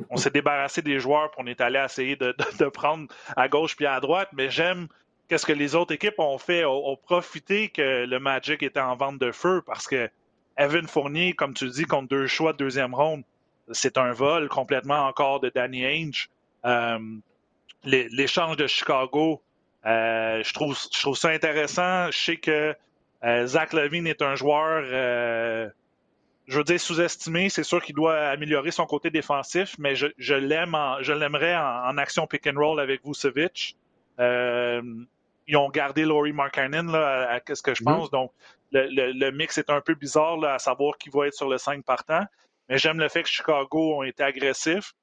[0.09, 3.75] on s'est débarrassé des joueurs, puis on est allé essayer de, de, prendre à gauche
[3.75, 4.87] puis à droite, mais j'aime
[5.27, 9.19] qu'est-ce que les autres équipes ont fait, ont, profité que le Magic était en vente
[9.19, 10.09] de feu parce que
[10.57, 13.23] Evan Fournier, comme tu dis, contre deux choix de deuxième ronde,
[13.71, 16.29] c'est un vol complètement encore de Danny Ainge.
[16.65, 16.99] Euh,
[17.83, 19.41] l'échange de Chicago,
[19.85, 22.11] euh, je, trouve, je trouve ça intéressant.
[22.11, 22.75] Je sais que
[23.23, 24.83] euh, Zach Levine est un joueur
[26.51, 27.49] je veux dire sous-estimé.
[27.49, 31.97] C'est sûr qu'il doit améliorer son côté défensif, mais je, je l'aime, je l'aimerais en,
[31.97, 33.77] action pick and roll avec Vucevic.
[34.19, 34.81] Euh,
[35.47, 38.09] ils ont gardé Laurie Markkanen là, à, à, ce que je pense?
[38.09, 38.11] Mm-hmm.
[38.11, 38.31] Donc,
[38.73, 41.57] le, le, mix est un peu bizarre là, à savoir qui va être sur le
[41.57, 42.25] 5 partant.
[42.69, 44.93] Mais j'aime le fait que Chicago ont été agressifs.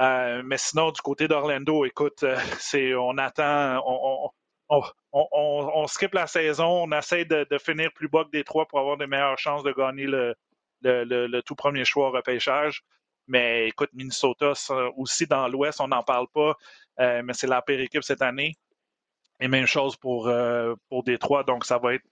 [0.00, 4.30] Euh, mais sinon, du côté d'Orlando, écoute, euh, c'est on attend, on,
[4.68, 5.28] on, on,
[5.74, 8.78] on, skip la saison, on essaie de, de, finir plus bas que des trois pour
[8.78, 10.34] avoir de meilleures chances de gagner le,
[10.82, 12.82] le, tout premier choix au repêchage.
[13.28, 14.52] Mais écoute, Minnesota
[14.96, 16.56] aussi dans l'Ouest, on n'en parle pas,
[17.00, 18.56] euh, mais c'est la pire équipe cette année.
[19.40, 20.30] Et même chose pour,
[20.88, 21.42] pour Détroit.
[21.42, 22.04] Donc, ça va être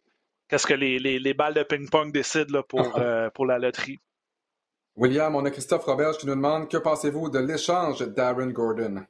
[0.51, 4.01] qu'est-ce que les, les, balles de ping-pong décident pour, euh, pour la loterie.
[5.01, 9.07] William, on a Christophe Robert qui nous demande que pensez-vous de l'échange d'Aaron Gordon?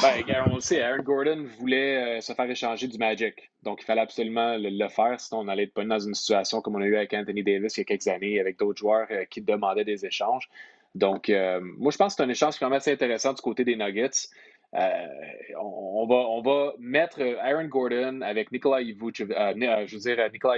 [0.00, 3.50] Ben, on le sait, Aaron Gordon voulait euh, se faire échanger du Magic.
[3.64, 6.76] Donc, il fallait absolument le, faire, sinon on allait être pas dans une situation comme
[6.76, 9.24] on a eu avec Anthony Davis il y a quelques années, avec d'autres joueurs euh,
[9.24, 10.48] qui demandaient des échanges.
[10.94, 13.64] Donc, euh, moi, je pense que c'est un échange quand même assez intéressant du côté
[13.64, 14.28] des Nuggets.
[14.74, 18.48] on, va, on va mettre Aaron Gordon avec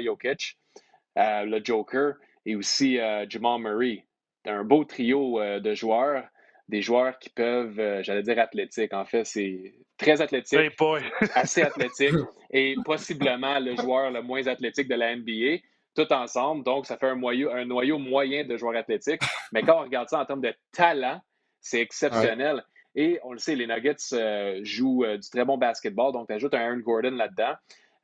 [0.05, 0.59] Jokic,
[1.17, 4.05] le Joker, et aussi Jamal Murray.
[4.47, 6.25] Un beau trio de joueurs
[6.69, 8.95] des joueurs qui peuvent, euh, j'allais dire athlétiques.
[8.95, 10.59] En fait, c'est très athlétique,
[11.35, 12.15] assez athlétique
[12.51, 15.63] et possiblement le joueur le moins athlétique de la NBA,
[15.95, 16.65] tout ensemble.
[16.65, 19.21] Donc, ça fait un, noyau, un noyau moyen de joueurs athlétiques.
[19.53, 21.21] Mais quand on regarde ça en termes de talent,
[21.61, 22.65] c'est exceptionnel.
[22.97, 26.13] Et on le sait, les Nuggets euh, jouent euh, du très bon basketball.
[26.13, 27.55] Donc, tu ajoutes un Aaron Gordon là-dedans.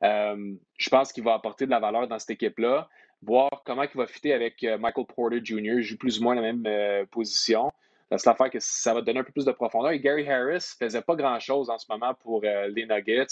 [0.01, 2.89] je pense qu'il va apporter de la valeur dans cette équipe-là.
[3.23, 5.77] Voir comment il va fitter avec Michael Porter Jr.
[5.77, 7.71] Il joue plus ou moins la même position.
[8.17, 9.91] C'est l'affaire que ça va donner un peu plus de profondeur.
[9.91, 13.27] Et Gary Harris ne faisait pas grand-chose en ce moment pour euh, les Nuggets.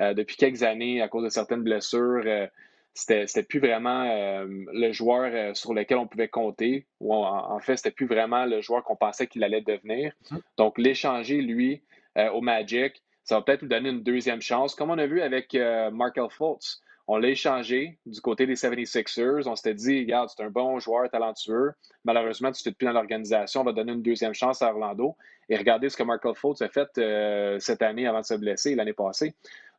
[0.00, 2.46] Euh, depuis quelques années, à cause de certaines blessures, euh,
[2.92, 4.04] c'était, c'était plus vraiment
[4.44, 6.86] le joueur sur lequel on pouvait compter.
[7.00, 10.12] Ou en, fait, c'était plus vraiment le joueur qu'on pensait qu'il allait devenir.
[10.30, 10.40] Mm-hmm.
[10.56, 11.80] Donc, l'échanger, lui,
[12.16, 15.54] au Magic, ça va peut-être lui donner une deuxième chance, comme on a vu avec
[15.92, 16.82] Markel Fultz.
[17.10, 19.48] On l'a échangé du côté des 76ers.
[19.48, 21.72] On s'était dit, regarde, c'est un bon joueur talentueux.
[22.04, 23.62] Malheureusement, tu ne fais plus dans l'organisation.
[23.62, 25.16] On va donner une deuxième chance à Orlando.
[25.48, 28.74] Et regardez ce que Markel Fultz a fait euh, cette année avant de se blesser
[28.74, 29.34] l'année passée.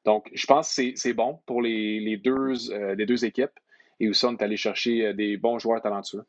[0.05, 3.51] Donc, je pense que c'est bon pour les, deux, euh, les deux équipes.
[3.99, 6.25] Et aussi, on est allé chercher euh, des bons joueurs talentueux.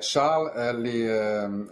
[0.00, 1.06] Charles, les,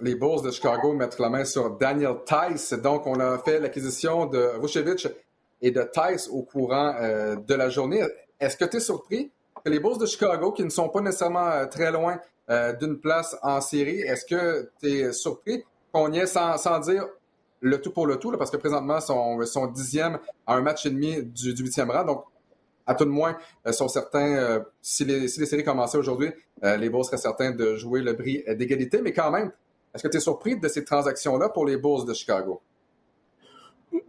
[0.03, 2.75] les Bulls de Chicago mettent la main sur Daniel Tice.
[2.75, 5.07] Donc, on a fait l'acquisition de Vucevic
[5.61, 8.03] et de Tice au courant euh, de la journée.
[8.38, 9.31] Est-ce que tu es surpris
[9.64, 12.19] que les Bulls de Chicago, qui ne sont pas nécessairement euh, très loin
[12.51, 17.07] euh, d'une place en série, est-ce que tu es surpris qu'on y ait, sans, dire
[17.61, 20.90] le tout pour le tout, parce que présentement, sont, sont dixième à un match et
[20.90, 22.05] demi du, huitième rang.
[22.05, 22.25] Donc,
[22.87, 23.37] à tout de moins,
[23.73, 26.31] sont certains, si, les, si les séries commençaient aujourd'hui,
[26.62, 29.01] les Bulls seraient certains de jouer le bris d'égalité.
[29.03, 29.51] Mais quand même,
[29.92, 32.61] est-ce que tu es surpris de ces transactions-là pour les Bulls de Chicago?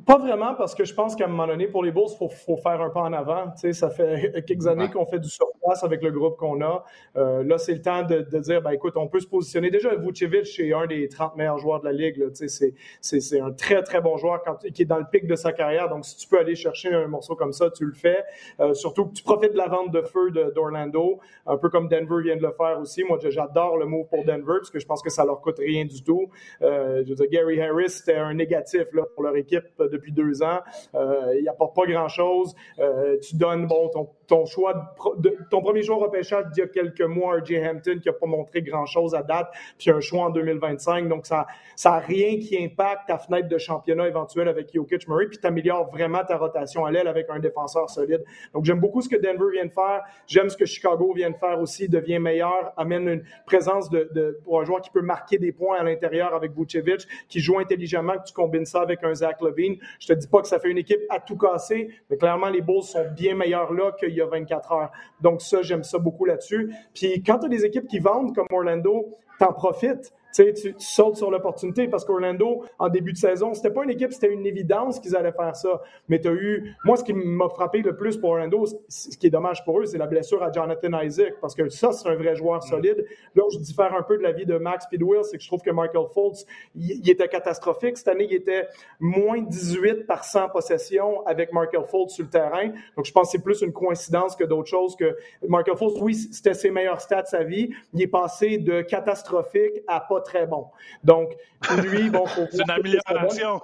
[0.07, 2.55] Pas vraiment, parce que je pense qu'à un moment donné, pour les bourses, il faut,
[2.55, 3.51] faire un pas en avant.
[3.51, 6.85] Tu sais, ça fait quelques années qu'on fait du surplace avec le groupe qu'on a.
[7.17, 9.69] Euh, là, c'est le temps de, dire, ben, écoute, on peut se positionner.
[9.69, 12.31] Déjà, Vucevic est un des 30 meilleurs joueurs de la Ligue.
[12.33, 15.35] Tu sais, c'est un très, très bon joueur quand, qui est dans le pic de
[15.35, 15.89] sa carrière.
[15.89, 18.23] Donc, si tu peux aller chercher un morceau comme ça, tu le fais.
[18.61, 22.21] Euh, surtout que tu profites de la vente de feu d'Orlando, un peu comme Denver
[22.23, 23.03] vient de le faire aussi.
[23.03, 25.83] Moi, j'adore le move pour Denver, parce que je pense que ça leur coûte rien
[25.83, 26.29] du tout.
[26.61, 30.41] Euh, je veux dire, Gary Harris, c'était un négatif là, pour leur équipe depuis deux
[30.43, 30.59] ans.
[30.95, 32.55] Euh, il apporte pas grand-chose.
[32.79, 36.67] Euh, tu donnes bon, ton, ton choix, de, ton premier choix repêchage d'il y a
[36.67, 37.65] quelques mois, R.J.
[37.65, 41.07] Hampton, qui n'a pas montré grand-chose à date, puis un choix en 2025.
[41.07, 41.47] Donc, ça
[41.85, 45.89] n'a rien qui impacte ta fenêtre de championnat éventuelle avec Jokic Murray, puis tu améliores
[45.89, 48.23] vraiment ta rotation à l'aile avec un défenseur solide.
[48.53, 50.03] Donc, j'aime beaucoup ce que Denver vient de faire.
[50.27, 54.39] J'aime ce que Chicago vient de faire aussi, devient meilleur, amène une présence de, de
[54.43, 58.17] pour un joueur qui peut marquer des points à l'intérieur avec Vucevic, qui joue intelligemment,
[58.17, 59.77] que tu combines ça avec un Zach Levine.
[59.99, 62.61] Je te dis pas que ça fait une équipe à tout casser, mais clairement, les
[62.61, 64.91] Bulls sont bien meilleurs là qu'il y a 24 heures.
[65.21, 66.73] Donc, ça, j'aime ça beaucoup là-dessus.
[66.93, 71.17] Puis quand tu as des équipes qui vendent comme Orlando, t'en profites tu, tu, sautes
[71.17, 74.99] sur l'opportunité parce qu'Orlando, en début de saison, c'était pas une équipe, c'était une évidence
[74.99, 75.81] qu'ils allaient faire ça.
[76.09, 76.75] Mais tu as eu.
[76.85, 79.85] Moi, ce qui m'a frappé le plus pour Orlando, ce qui est dommage pour eux,
[79.85, 82.67] c'est la blessure à Jonathan Isaac parce que ça, c'est un vrai joueur mm.
[82.67, 83.05] solide.
[83.35, 85.47] Là où je diffère un peu de la vie de Max Pidwill, c'est que je
[85.47, 87.97] trouve que Michael Fultz, il, était catastrophique.
[87.97, 88.67] Cette année, il était
[88.99, 92.67] moins 18 par 100 possessions avec Michael Fultz sur le terrain.
[92.95, 95.15] Donc, je pense que c'est plus une coïncidence que d'autres choses que
[95.47, 97.73] Michael Fultz, oui, c'était ses meilleurs stats de sa vie.
[97.93, 100.67] Il est passé de catastrophique à pas très bon.
[101.03, 101.35] Donc,
[101.83, 103.61] lui, bon, faut C'est une amélioration.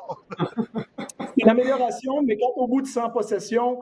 [1.37, 3.81] une amélioration, mais quand au bout de 100 possessions,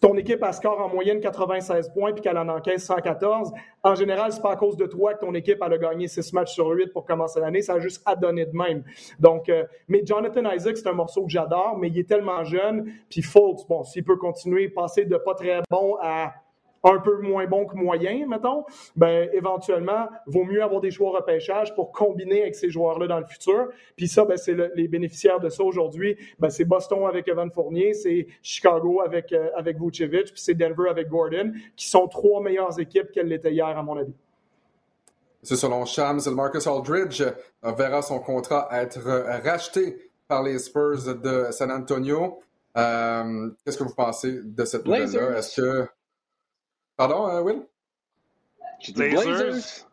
[0.00, 3.52] ton équipe a score en moyenne 96 points puis qu'elle en encaisse 114,
[3.84, 6.54] en général, c'est pas à cause de toi que ton équipe a gagné 6 matchs
[6.54, 8.82] sur 8 pour commencer l'année, ça a juste à donner de même.
[9.20, 12.92] Donc, euh, mais Jonathan Isaac, c'est un morceau que j'adore, mais il est tellement jeune,
[13.08, 16.34] puis Fultz, bon, s'il peut continuer, passer de pas très bon à
[16.84, 18.64] un peu moins bon que moyen, mettons,
[18.96, 23.26] ben, éventuellement, vaut mieux avoir des joueurs repêchage pour combiner avec ces joueurs-là dans le
[23.26, 23.68] futur.
[23.96, 26.16] Puis ça, ben, c'est les bénéficiaires de ça aujourd'hui.
[26.38, 30.88] Ben, c'est Boston avec Evan Fournier, c'est Chicago avec, euh, avec Vucevic, puis c'est Denver
[30.88, 34.14] avec Gordon, qui sont trois meilleures équipes qu'elles l'étaient hier, à mon avis.
[35.42, 39.00] C'est selon Shams, Marcus Aldridge euh, verra son contrat être
[39.44, 42.40] racheté par les Spurs de San Antonio.
[42.76, 45.38] Euh, qu'est-ce que vous pensez de cette nouvelle-là?
[45.38, 45.88] Est-ce que
[46.98, 47.62] Pardon, euh, Will?
[48.94, 49.86] Blazers.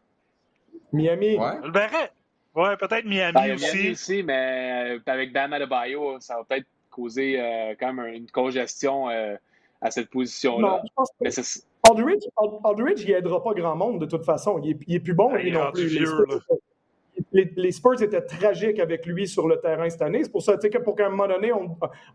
[0.91, 1.37] Miami.
[1.37, 2.11] Ouais.
[2.55, 3.65] Ouais, peut-être Miami ben, aussi.
[3.65, 8.31] Miami aussi, mais euh, avec Bam Adebayo, ça va peut-être causer euh, quand même une
[8.31, 10.67] congestion à cette position-là.
[10.67, 12.23] Non, je pense Aldridge,
[12.63, 14.59] Aldridge, il aidera pas grand monde de toute façon.
[14.63, 15.87] Il est, il est plus bon, lui non plus
[17.35, 20.23] les, Spurs étaient tragiques avec lui sur le terrain cette année.
[20.23, 21.51] C'est pour ça que pour qu'à un moment donné,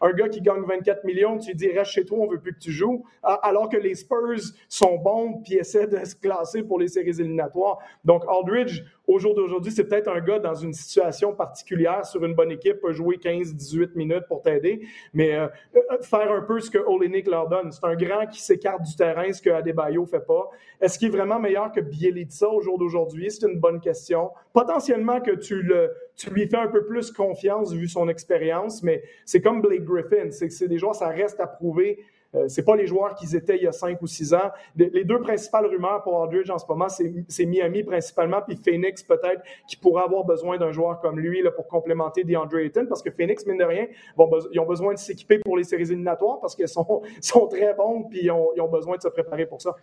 [0.00, 2.54] un gars qui gagne 24 millions, tu lui dis reste chez toi, on veut plus
[2.54, 3.04] que tu joues.
[3.22, 7.78] Alors que les Spurs sont bons puis essaient de se classer pour les séries éliminatoires.
[8.04, 12.34] Donc Aldridge, au jour d'aujourd'hui, c'est peut-être un gars dans une situation particulière sur une
[12.34, 16.70] bonne équipe, peut jouer 15-18 minutes pour t'aider, mais euh, euh, faire un peu ce
[16.70, 17.72] que Olenek leur donne.
[17.72, 20.48] C'est un grand qui s'écarte du terrain, ce que Adebayo fait pas.
[20.80, 23.32] Est-ce qu'il est vraiment meilleur que Bielitsa au jour d'aujourd'hui?
[23.32, 24.30] C'est une bonne question.
[24.52, 29.02] Potentiellement que tu, le, tu lui fais un peu plus confiance vu son expérience, mais
[29.24, 30.30] c'est comme Blake Griffin.
[30.30, 31.98] C'est des joueurs, ça reste à prouver.
[32.34, 34.50] Euh, c'est pas les joueurs qu'ils étaient il y a cinq ou six ans.
[34.76, 39.42] Les deux principales rumeurs pour Aldridge en ce moment, c'est Miami principalement, puis Phoenix peut-être,
[39.66, 43.10] qui pourrait avoir besoin d'un joueur comme lui là, pour complémenter DeAndre Ayton, parce que
[43.10, 46.54] Phoenix, mine de rien, vont ils ont besoin de s'équiper pour les séries éliminatoires parce
[46.54, 49.60] qu'ils sont, sont, très bons, puis ils ont, ils ont, besoin de se préparer pour
[49.60, 49.74] ça.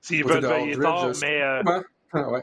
[0.00, 1.42] S'ils veulent veiller tard, mais...
[1.42, 1.62] Euh...
[2.14, 2.42] Ouais.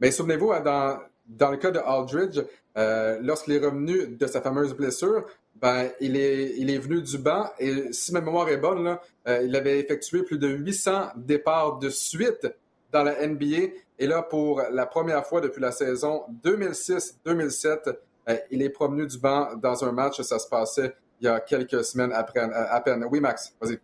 [0.00, 2.40] Mais souvenez-vous, hein, dans, dans le cas de Aldridge,
[2.76, 5.24] euh, lorsqu'il est revenu de sa fameuse blessure,
[5.56, 9.42] ben, il, est, il est venu du banc et si ma mémoire est bonne, euh,
[9.44, 12.46] il avait effectué plus de 800 départs de suite
[12.92, 13.72] dans la NBA.
[13.98, 17.96] Et là, pour la première fois depuis la saison 2006-2007,
[18.28, 20.20] euh, il est promu du banc dans un match.
[20.22, 23.06] Ça se passait il y a quelques semaines après, à peine.
[23.10, 23.78] Oui, Max, vas-y.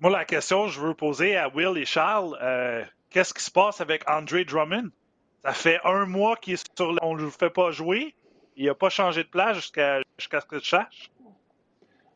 [0.00, 3.50] Moi, la question que je veux poser à Will et Charles, euh, qu'est-ce qui se
[3.50, 4.90] passe avec Andre Drummond?
[5.44, 6.94] Ça fait un mois qu'il est sur.
[7.02, 8.14] On ne le fait pas jouer.
[8.56, 11.10] Il n'a pas changé de place jusqu'à ce que tu saches?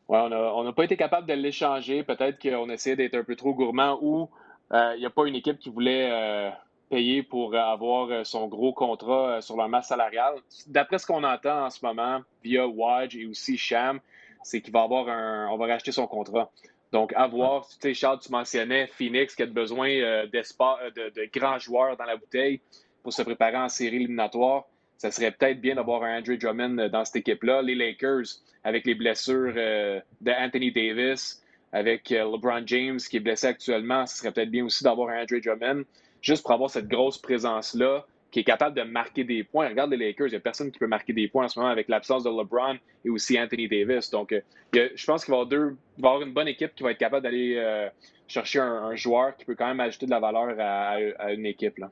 [0.07, 2.03] Oui, on n'a pas été capable de l'échanger.
[2.03, 4.29] Peut-être qu'on essayait d'être un peu trop gourmand ou
[4.73, 6.49] euh, il n'y a pas une équipe qui voulait euh,
[6.89, 10.35] payer pour avoir euh, son gros contrat sur leur masse salariale.
[10.67, 13.99] D'après ce qu'on entend en ce moment via Wadge et aussi Sham,
[14.41, 15.47] c'est qu'il va avoir un.
[15.51, 16.49] On va racheter son contrat.
[16.91, 21.59] Donc, à voir, tu sais, Charles, tu mentionnais Phoenix qui a besoin de, de, grands
[21.59, 22.61] joueurs dans la bouteille
[23.03, 24.65] pour se préparer en série éliminatoire
[24.99, 27.61] ça serait peut-être bien d'avoir un Andrew Drummond euh, dans cette équipe-là.
[27.61, 28.25] Les Lakers,
[28.65, 34.17] avec les blessures euh, d'Anthony Davis, avec euh, LeBron James qui est blessé actuellement, ce
[34.17, 35.85] serait peut-être bien aussi d'avoir un Andrew Drummond,
[36.21, 39.69] juste pour avoir cette grosse présence-là qui est capable de marquer des points.
[39.69, 41.71] Regarde les Lakers, il n'y a personne qui peut marquer des points en ce moment
[41.71, 44.09] avec l'absence de LeBron et aussi Anthony Davis.
[44.11, 44.35] Donc,
[44.73, 45.55] je pense qu'il va, y
[45.97, 47.89] avoir une bonne équipe qui va être capable d'aller
[48.27, 51.79] chercher un, joueur qui peut quand même ajouter de la valeur à, à une équipe.
[51.79, 51.89] Là.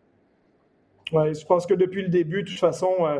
[1.12, 3.20] Oui, je pense que depuis le début, de toute façon, euh,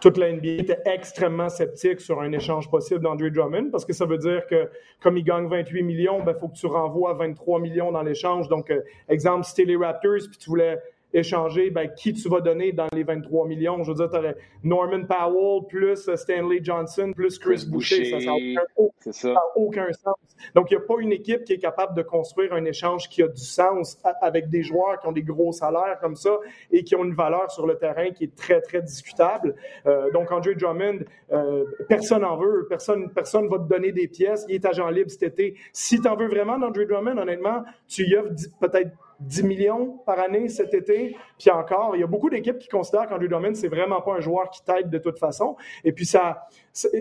[0.00, 4.04] toute la NBA était extrêmement sceptique sur un échange possible d'Andre Drummond parce que ça
[4.04, 4.68] veut dire que
[5.00, 8.48] comme il gagne 28 millions, il ben, faut que tu renvoies 23 millions dans l'échange.
[8.48, 10.78] Donc, euh, exemple, si les Raptors puis tu voulais
[11.12, 13.82] échanger, ben, qui tu vas donner dans les 23 millions.
[13.82, 18.04] Je veux dire, tu aurais Norman Powell plus Stanley Johnson plus Chris, Boucher.
[18.04, 20.14] Ça n'a aucun, sens.
[20.54, 23.22] Donc, il n'y a pas une équipe qui est capable de construire un échange qui
[23.22, 26.38] a du sens avec des joueurs qui ont des gros salaires comme ça
[26.70, 29.54] et qui ont une valeur sur le terrain qui est très, très discutable.
[29.86, 31.00] Euh, donc, Andre Drummond,
[31.32, 32.66] euh, personne n'en veut.
[32.68, 34.44] Personne personne va te donner des pièces.
[34.48, 35.54] Il est agent libre cet été.
[35.72, 38.90] Si tu en veux vraiment d'Andre Drummond, honnêtement, tu y offres peut-être
[39.22, 41.16] 10 millions par année cet été.
[41.38, 44.20] Puis encore, il y a beaucoup d'équipes qui considèrent qu'Andrew Drummond, c'est vraiment pas un
[44.20, 45.56] joueur qui t'aide de toute façon.
[45.84, 46.48] Et puis, ça,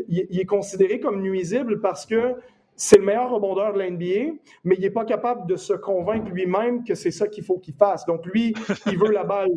[0.07, 2.35] il est considéré comme nuisible parce que
[2.75, 6.83] c'est le meilleur rebondeur de l'NBA, mais il n'est pas capable de se convaincre lui-même
[6.83, 8.05] que c'est ça qu'il faut qu'il fasse.
[8.05, 8.53] Donc, lui,
[8.87, 9.51] il veut la balle.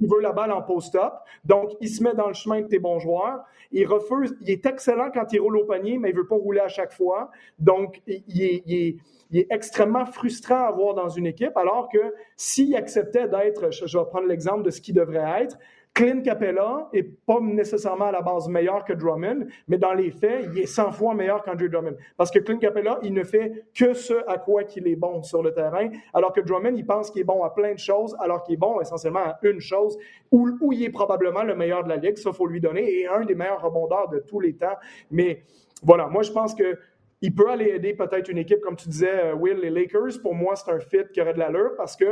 [0.00, 1.12] Il veut la balle en post-up.
[1.44, 3.44] Donc, il se met dans le chemin de tes bons joueurs.
[3.72, 4.36] Il refuse.
[4.40, 6.68] Il est excellent quand il roule au panier, mais il ne veut pas rouler à
[6.68, 7.30] chaque fois.
[7.58, 8.96] Donc, il est
[9.30, 13.98] il est extrêmement frustrant à voir dans une équipe, alors que s'il acceptait d'être, je,
[13.98, 15.58] vais prendre l'exemple de ce qu'il devrait être,
[15.96, 20.44] Clint Capella est pas nécessairement à la base meilleur que Drummond, mais dans les faits,
[20.52, 21.96] il est 100 fois meilleur qu'Andrew Drummond.
[22.18, 25.42] Parce que Clint Capella, il ne fait que ce à quoi qu'il est bon sur
[25.42, 28.42] le terrain, alors que Drummond, il pense qu'il est bon à plein de choses, alors
[28.42, 29.96] qu'il est bon essentiellement à une chose,
[30.30, 33.06] où, où il est probablement le meilleur de la ligue, ça faut lui donner, et
[33.06, 34.76] un des meilleurs rebondeurs de tous les temps.
[35.10, 35.44] Mais
[35.82, 36.78] voilà, moi je pense que
[37.22, 40.20] il peut aller aider peut-être une équipe, comme tu disais, euh, Will, les Lakers.
[40.22, 42.04] Pour moi, c'est un fit qui aurait de l'allure parce que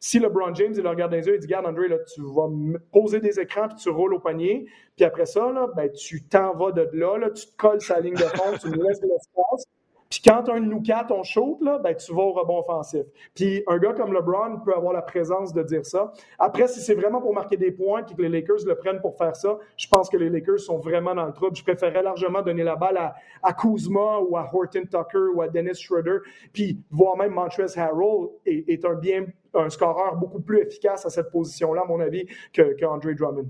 [0.00, 2.20] si LeBron James, il le regarde dans les yeux, il dit Regarde, André, là, tu
[2.22, 2.48] vas
[2.92, 4.66] poser des écrans puis tu roules au panier.
[4.96, 8.00] Puis après ça, là, ben, tu t'en vas de là, là, tu te colles sa
[8.00, 9.64] ligne de fond, tu nous laisses de l'espace.
[10.10, 13.02] Puis quand un nous quatre, on shoot, là, ben, tu vas au rebond offensif.
[13.34, 16.12] Puis un gars comme LeBron peut avoir la présence de dire ça.
[16.38, 19.16] Après, si c'est vraiment pour marquer des points et que les Lakers le prennent pour
[19.18, 21.56] faire ça, je pense que les Lakers sont vraiment dans le trouble.
[21.56, 22.96] Je préférerais largement donner la balle
[23.42, 26.18] à, Kuzma ou à Horton Tucker ou à Dennis Schroeder.
[26.52, 31.30] Puis voir même Montrezl Harrell est, un bien un scoreur beaucoup plus efficace à cette
[31.30, 33.48] position-là, à mon avis, que, que Drummond.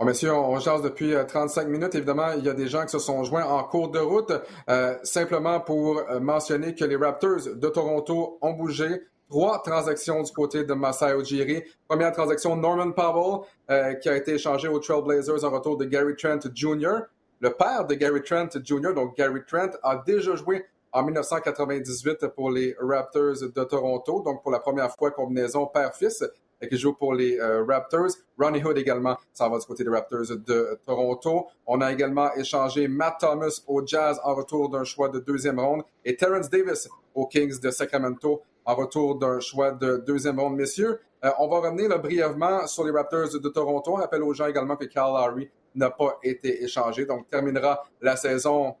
[0.00, 1.94] Bon, messieurs, on jase depuis 35 euh, minutes.
[1.94, 4.32] Évidemment, il y a des gens qui se sont joints en cours de route.
[4.70, 9.02] Euh, simplement pour euh, mentionner que les Raptors de Toronto ont bougé.
[9.28, 11.64] Trois transactions du côté de Masai Ujiri.
[11.86, 16.40] Première transaction, Norman Powell, qui a été échangé aux Trailblazers en retour de Gary Trent
[16.54, 17.02] Jr.
[17.40, 22.50] Le père de Gary Trent Jr., donc Gary Trent, a déjà joué en 1998 pour
[22.50, 24.22] les Raptors de Toronto.
[24.22, 26.24] Donc, pour la première fois, combinaison père-fils
[26.68, 28.10] qui joue pour les euh, Raptors.
[28.38, 31.46] Ronnie Hood également ça va du côté des Raptors de Toronto.
[31.66, 35.82] On a également échangé Matt Thomas au Jazz en retour d'un choix de deuxième ronde
[36.04, 40.56] et Terrence Davis aux Kings de Sacramento en retour d'un choix de deuxième ronde.
[40.56, 43.92] Messieurs, euh, on va revenir brièvement sur les Raptors de Toronto.
[43.92, 48.16] On rappelle aux gens également que Kyle Lowry n'a pas été échangé, donc terminera la
[48.16, 48.74] saison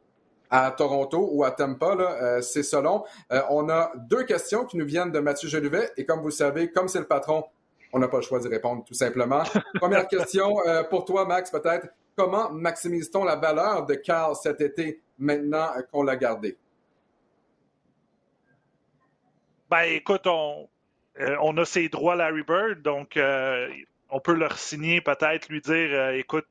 [0.52, 3.04] à Toronto ou à Tampa, euh, c'est selon.
[3.50, 6.72] on a deux questions qui nous viennent de Mathieu Jolivet et comme vous le savez,
[6.72, 7.44] comme c'est le patron
[7.92, 9.42] on n'a pas le choix d'y répondre, tout simplement.
[9.74, 11.88] Première question euh, pour toi, Max, peut-être.
[12.16, 16.56] Comment maximise-t-on la valeur de Carl cet été, maintenant qu'on l'a gardé?
[19.70, 20.68] Ben, écoute, on,
[21.20, 23.68] euh, on a ses droits Larry Bird, donc euh,
[24.10, 26.46] on peut leur signer, peut-être lui dire écoute,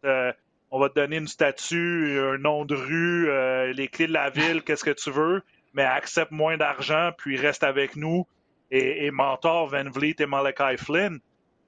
[0.71, 4.63] on va te donner une statue, un nom de rue, les clés de la ville,
[4.63, 5.41] qu'est-ce que tu veux,
[5.73, 8.25] mais accepte moins d'argent, puis reste avec nous
[8.71, 11.19] et, et mentor Van Vliet et Malachi Flynn.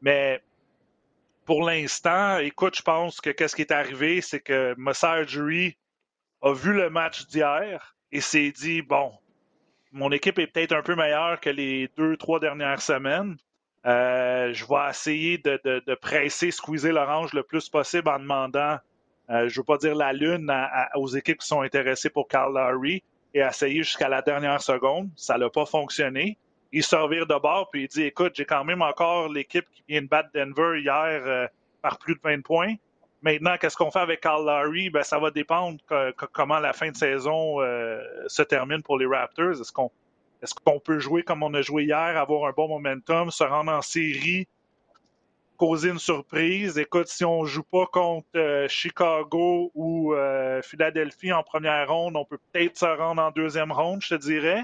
[0.01, 0.41] Mais
[1.45, 4.75] pour l'instant, écoute, je pense que qu'est-ce qui est arrivé, c'est que
[5.27, 5.77] Jury
[6.41, 9.11] a vu le match d'hier et s'est dit bon,
[9.91, 13.37] mon équipe est peut-être un peu meilleure que les deux, trois dernières semaines.
[13.85, 18.77] Euh, je vais essayer de, de, presser, squeezer l'orange le plus possible en demandant,
[19.29, 20.51] euh, je ne veux pas dire la lune,
[20.95, 25.09] aux équipes qui sont intéressées pour Carl Lowry et essayer jusqu'à la dernière seconde.
[25.15, 26.37] Ça n'a pas fonctionné
[26.71, 29.83] il se revire de bord puis il dit Écoute, j'ai quand même encore l'équipe qui
[29.87, 31.47] vient de battre Denver hier euh,
[31.81, 32.75] par plus de 20 points.
[33.21, 34.89] Maintenant, qu'est-ce qu'on fait avec Carl Lowry?
[34.89, 35.77] Ben, ça va dépendre
[36.33, 39.61] comment la fin de saison euh, se termine pour les Raptors.
[39.61, 39.91] Est-ce qu'on
[40.41, 43.71] est qu'on peut jouer comme on a joué hier, avoir un bon momentum, se rendre
[43.71, 44.47] en série,
[45.57, 46.79] causer une surprise?
[46.79, 50.15] Écoute, si on joue pas contre euh, Chicago ou
[50.63, 54.63] Philadelphie en première ronde, on peut peut-être se rendre en deuxième ronde, je te dirais.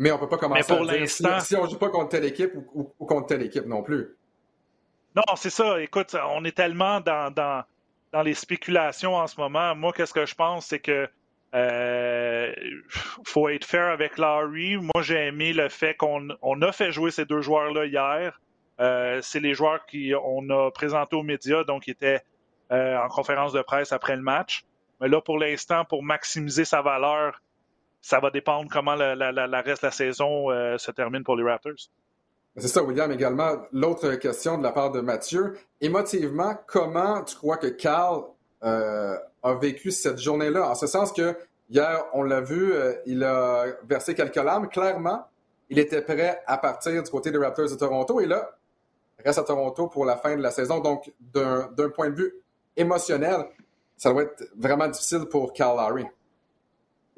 [0.00, 1.08] Mais on ne peut pas commencer à dire
[1.42, 4.16] si, on ne joue pas contre telle équipe ou, contre telle équipe non plus.
[5.14, 5.78] Non, c'est ça.
[5.78, 9.74] Écoute, on est tellement dans, dans, les spéculations en ce moment.
[9.74, 11.06] Moi, qu'est-ce que je pense, c'est que
[11.54, 12.54] euh,
[13.24, 14.78] faut être fair avec Larry.
[14.78, 18.40] Moi, j'ai aimé le fait qu'on a fait jouer ces deux joueurs-là hier.
[18.80, 22.22] Euh, c'est les joueurs qu'on a présentés aux médias, donc ils étaient
[22.72, 24.64] euh, en conférence de presse après le match.
[25.02, 27.42] Mais là, pour l'instant, pour maximiser sa valeur,
[28.00, 31.90] ça va dépendre comment la, reste de la saison euh, se termine pour les Raptors.
[32.56, 33.62] C'est ça, William, également.
[33.72, 35.56] L'autre question de la part de Mathieu.
[35.80, 38.24] Émotivement, comment tu crois que Carl
[38.64, 40.68] euh, a vécu cette journée-là?
[40.68, 41.36] En ce sens que
[41.68, 44.68] hier, on l'a vu, euh, il a versé quelques larmes.
[44.68, 45.26] Clairement,
[45.68, 48.20] il était prêt à partir du côté des Raptors de Toronto.
[48.20, 48.50] Et là,
[49.18, 50.80] il reste à Toronto pour la fin de la saison.
[50.80, 52.34] Donc, d'un point de vue
[52.76, 53.46] émotionnel,
[53.96, 56.06] ça doit être vraiment difficile pour Carl Lowry.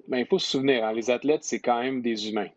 [0.08, 2.48] Mais il faut se souvenir, hein, les athlètes, c'est quand même des humains.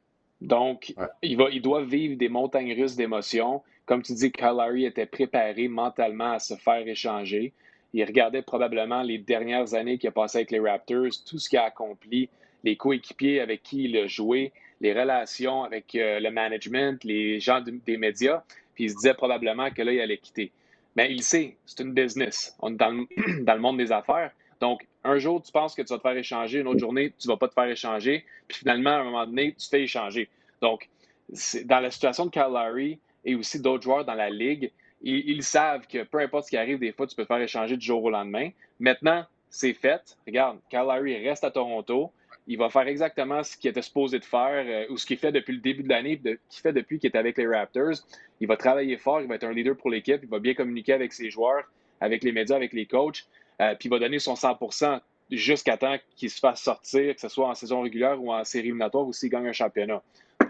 [0.41, 3.61] Donc, il, va, il doit vivre des montagnes russes d'émotions.
[3.85, 7.53] Comme tu dis, Kyle Lowry était préparé mentalement à se faire échanger.
[7.93, 11.59] Il regardait probablement les dernières années qu'il a passées avec les Raptors, tout ce qu'il
[11.59, 12.29] a accompli,
[12.63, 17.61] les coéquipiers avec qui il a joué, les relations avec euh, le management, les gens
[17.61, 18.43] des médias.
[18.73, 20.51] Puis il se disait probablement que là, il allait quitter.
[20.95, 22.55] Mais il sait, c'est une business.
[22.59, 24.31] On est dans le, dans le monde des affaires.
[24.61, 27.27] Donc, un jour, tu penses que tu vas te faire échanger, une autre journée, tu
[27.27, 29.83] ne vas pas te faire échanger, puis finalement, à un moment donné, tu te fais
[29.83, 30.29] échanger.
[30.61, 30.89] Donc,
[31.65, 36.03] dans la situation de Lowry et aussi d'autres joueurs dans la ligue, ils, savent que
[36.03, 38.09] peu importe ce qui arrive, des fois, tu peux te faire échanger du jour au
[38.09, 38.49] lendemain.
[38.79, 40.17] Maintenant, c'est fait.
[40.25, 42.11] Regarde, Lowry reste à Toronto.
[42.47, 45.31] Il va faire exactement ce qu'il était supposé de faire euh, ou ce qu'il fait
[45.31, 47.95] depuis le début de l'année, qu'il fait depuis qu'il est avec les Raptors.
[48.39, 50.93] Il va travailler fort, il va être un leader pour l'équipe, il va bien communiquer
[50.93, 51.63] avec ses joueurs,
[52.01, 53.25] avec les médias, avec les coachs.
[53.61, 54.99] Euh, puis il va donner son 100%
[55.31, 58.67] jusqu'à temps qu'il se fasse sortir, que ce soit en saison régulière ou en série
[58.67, 60.01] éliminatoire ou s'il gagne un championnat.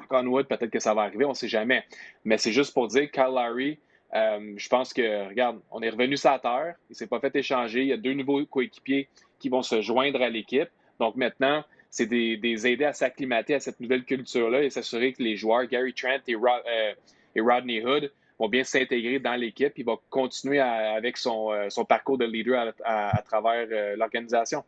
[0.10, 1.84] Conwood, peut-être que ça va arriver, on ne sait jamais.
[2.24, 3.80] Mais c'est juste pour dire, Kyle Lowry,
[4.14, 7.20] euh, je pense que, regarde, on est revenu sur la terre, il ne s'est pas
[7.20, 10.70] fait échanger, il y a deux nouveaux coéquipiers qui vont se joindre à l'équipe.
[10.99, 15.36] Donc maintenant, c'est des, aider à s'acclimater à cette nouvelle culture-là et s'assurer que les
[15.36, 16.93] joueurs, Gary Trent et, euh,
[17.36, 19.74] et Rodney Hood, vont bien s'intégrer dans l'équipe.
[19.78, 24.64] Il va continuer avec son, euh, son, parcours de leader à, travers euh, l'organisation.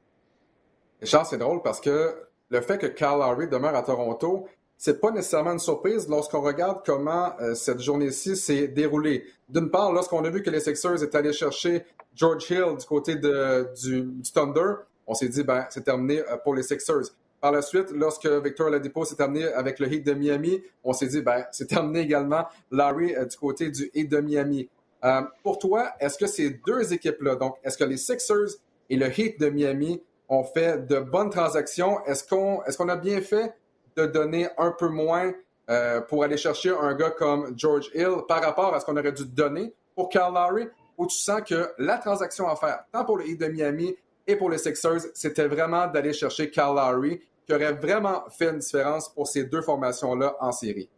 [1.04, 2.16] Charles, c'est drôle parce que
[2.50, 4.48] le fait que Carl Lowry demeure à Toronto,
[4.78, 9.26] c'est pas nécessairement une surprise lorsqu'on regarde comment euh, cette journée-ci s'est déroulée.
[9.50, 11.84] D'une part, lorsqu'on a vu que les Sixers étaient allés chercher
[12.16, 14.74] George Hill du côté du, du Thunder,
[15.06, 17.14] on s'est dit, ben, c'est terminé pour les Sixers.
[17.40, 21.08] Par la suite, lorsque Victor Ladipo s'est amené avec le Heat de Miami, on s'est
[21.08, 24.70] dit, ben, c'est terminé également Larry euh, du côté du Heat de Miami.
[25.06, 28.58] Euh, pour toi, est-ce que ces deux équipes-là, donc est-ce que les Sixers
[28.90, 32.04] et le Heat de Miami ont fait de bonnes transactions?
[32.06, 33.54] Est-ce qu'on a bien fait
[33.96, 35.32] de donner un peu moins
[35.70, 39.12] euh, pour aller chercher un gars comme George Hill par rapport à ce qu'on aurait
[39.12, 40.68] dû donner pour Kyle Lowry?
[40.98, 43.96] Ou tu sens que la transaction à faire, tant pour le Heat de Miami
[44.28, 48.60] et pour les Sixers, c'était vraiment d'aller chercher Kyle Lowry, qui aurait vraiment fait une
[48.60, 50.90] différence pour ces deux formations-là en série.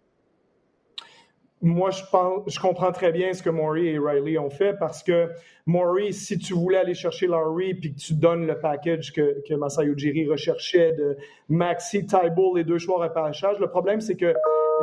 [1.62, 5.04] Moi, je, pense, je comprends très bien ce que Maury et Riley ont fait parce
[5.04, 5.30] que
[5.66, 9.54] Maury, si tu voulais aller chercher Lowry puis que tu donnes le package que, que
[9.56, 11.18] Masai Ujiri recherchait de
[11.50, 14.34] Maxi, Tybull, les deux choix repêchage, le problème, c'est que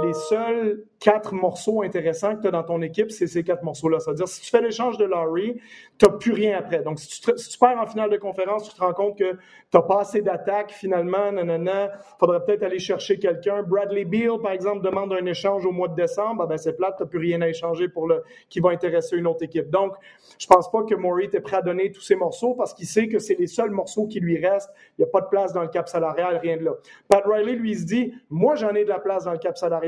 [0.02, 4.00] les seuls quatre morceaux intéressants que tu as dans ton équipe, c'est ces quatre morceaux-là.
[4.00, 5.60] C'est-à-dire, si tu fais l'échange de Laurie,
[5.98, 6.82] tu n'as plus rien après.
[6.82, 9.38] Donc, si tu, perds en finale de conférence, tu te rends compte que tu
[9.74, 11.92] n'as pas assez d'attaques finalement, nanana.
[12.18, 13.62] faudrait peut-être aller chercher quelqu'un.
[13.62, 16.42] Bradley Beal, par exemple, demande un échange au mois de décembre.
[16.44, 19.16] Ah ben, c'est plate, tu n'as plus rien à échanger pour le, qui va intéresser
[19.16, 19.70] une autre équipe.
[19.70, 19.94] Donc,
[20.38, 23.08] je pense pas que Maury est prêt à donner tous ces morceaux parce qu'il sait
[23.08, 24.72] que c'est les seuls morceaux qui lui restent.
[24.98, 26.72] Il n'y a pas de place dans le cap salarial, rien de là.
[27.08, 29.85] Pat Riley, lui, se dit, moi, j'en ai de la place dans le cap salarial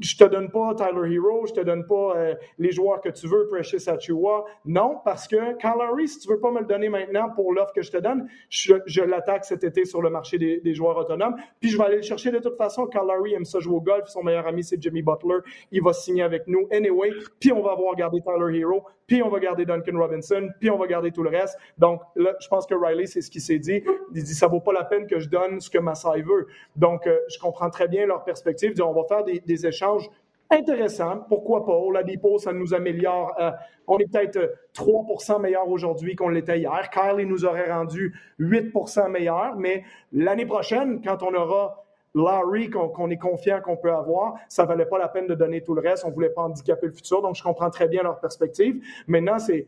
[0.00, 3.28] je te donne pas Tyler Hero, je te donne pas euh, les joueurs que tu
[3.28, 4.44] veux, Precious Achua.
[4.64, 7.82] Non, parce que Calary, si tu veux pas me le donner maintenant pour l'offre que
[7.82, 11.36] je te donne, je, l'attaque cet été sur le marché des, joueurs autonomes.
[11.60, 12.86] Puis je vais aller le chercher de toute façon.
[12.86, 14.06] Calary aime ça jouer au golf.
[14.08, 15.38] Son meilleur ami, c'est Jimmy Butler.
[15.70, 17.10] Il va signer avec nous anyway.
[17.38, 18.84] Puis on va avoir gardé Tyler Hero.
[19.10, 20.50] Puis on va garder Duncan Robinson.
[20.60, 21.58] Puis on va garder tout le reste.
[21.78, 23.82] Donc là, je pense que Riley, c'est ce qu'il s'est dit.
[24.14, 26.46] Il dit, ça vaut pas la peine que je donne ce que Massai veut.
[26.76, 28.72] Donc, euh, je comprends très bien leur perspective.
[28.80, 30.08] on va faire des, échanges
[30.48, 31.24] intéressant.
[31.28, 31.76] Pourquoi pas?
[31.92, 33.34] La dépôt, ça nous améliore.
[33.40, 33.50] Euh,
[33.88, 36.88] on est peut-être 3 euh, meilleur aujourd'hui qu'on l'était hier.
[36.90, 39.56] Kyle, il nous aurait rendu 8% meilleur.
[39.56, 39.82] Mais
[40.12, 41.84] l'année prochaine, quand on aura
[42.14, 45.74] Larry qu'on est confiant qu'on peut avoir, ça valait pas la peine de donner tout
[45.74, 46.04] le reste.
[46.04, 47.22] On voulait pas handicaper le futur.
[47.22, 48.82] Donc, je comprends très bien leur perspective.
[49.06, 49.66] Maintenant, c'est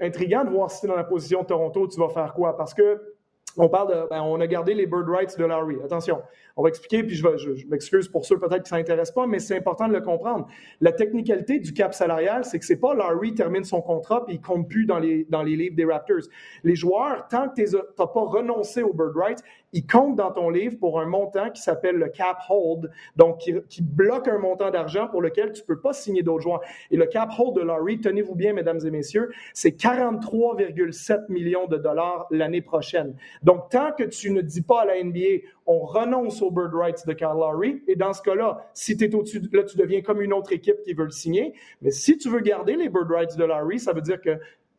[0.00, 2.56] intriguant de voir si dans la position de Toronto, tu vas faire quoi?
[2.56, 3.14] Parce que
[3.58, 5.76] on parle de, ben, on a gardé les bird rights de Larry.
[5.84, 6.22] Attention,
[6.56, 7.26] on va expliquer, puis je,
[7.68, 10.46] m'excuse pour ceux peut-être qui s'intéressent pas, mais c'est important de le comprendre.
[10.80, 14.40] La technicalité du cap salarial, c'est que c'est pas Larry termine son contrat puis il
[14.40, 16.28] compte plus dans les, dans les livres des Raptors.
[16.62, 19.42] Les joueurs, tant que tu n'as pas renoncé aux bird rights,
[19.72, 23.82] il compte dans ton livre pour un montant qui s'appelle le cap hold, donc qui,
[23.82, 26.60] bloque un montant d'argent pour lequel tu peux pas signer d'autres joueurs.
[26.90, 31.76] Et le cap hold de Laurie, tenez-vous bien, mesdames et messieurs, c'est 43,7 millions de
[31.76, 33.14] dollars l'année prochaine.
[33.42, 37.06] Donc, tant que tu ne dis pas à la NBA, on renonce aux bird rights
[37.06, 40.22] de Kyle Lowry, et dans ce cas-là, si tu es au-dessus, là, tu deviens comme
[40.22, 41.52] une autre équipe qui veut le signer.
[41.82, 44.38] Mais si tu veux garder les bird rights de Lowry, ça veut dire que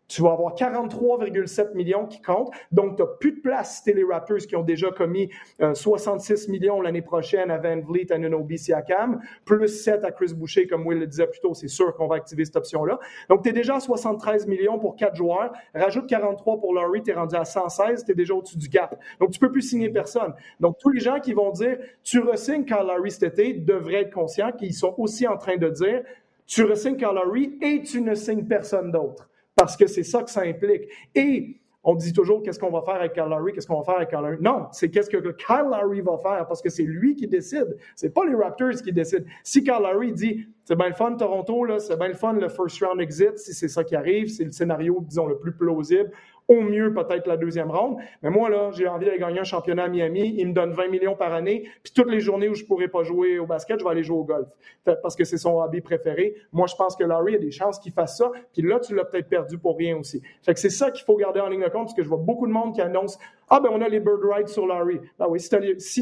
[0.09, 2.51] tu vas avoir 43,7 millions qui comptent.
[2.71, 5.29] Donc, tu n'as plus de place si les Raptors qui ont déjà commis
[5.73, 10.33] 66 euh, millions l'année prochaine à Van Vliet, à Nunobi, Siakam, plus 7 à Chris
[10.33, 11.53] Boucher, comme Will le disait plus tôt.
[11.53, 12.99] C'est sûr qu'on va activer cette option-là.
[13.29, 15.53] Donc, tu es déjà à 73 millions pour 4 joueurs.
[15.75, 18.99] Rajoute 43 pour Laurie, tu es rendu à 116, tu es déjà au-dessus du gap.
[19.19, 20.33] Donc, tu peux plus signer personne.
[20.59, 24.13] Donc, tous les gens qui vont dire tu resignes Kyle Laurie cet été devraient être
[24.13, 26.01] conscients qu'ils sont aussi en train de dire
[26.47, 29.28] tu resignes Kyle Laurie et tu ne signes personne d'autre
[29.59, 30.89] parce que c'est ça que ça implique.
[31.13, 33.95] Et on dit toujours qu'est-ce qu'on va faire avec Kyle Lowry, qu'est-ce qu'on va faire
[33.95, 34.37] avec Kyle Lowry?
[34.41, 37.77] Non, c'est qu'est-ce que Kyle Lowry va faire parce que c'est lui qui décide.
[37.95, 39.25] C'est pas les Raptors qui décident.
[39.43, 42.47] Si Kyle Lowry dit c'est bien le fun Toronto, là, c'est bien le fun le
[42.49, 46.11] first round exit, si c'est ça qui arrive, c'est le scénario, disons, le plus plausible
[46.49, 47.97] au mieux peut-être la deuxième ronde.
[48.23, 50.33] Mais moi, là, j'ai envie d'aller gagner un championnat à Miami.
[50.37, 51.69] Il me donne 20 millions par année.
[51.83, 54.17] Puis toutes les journées où je pourrais pas jouer au basket, je vais aller jouer
[54.17, 54.49] au golf.
[54.83, 56.35] Parce que c'est son hobby préféré.
[56.51, 58.31] Moi, je pense que Larry a des chances qu'il fasse ça.
[58.51, 60.21] Puis là, tu l'as peut-être perdu pour rien aussi.
[60.41, 62.17] Fait que c'est ça qu'il faut garder en ligne de compte, parce que je vois
[62.17, 64.99] beaucoup de monde qui annonce Ah, ben, on a les bird rights sur Larry.
[65.19, 65.49] Ben oui, si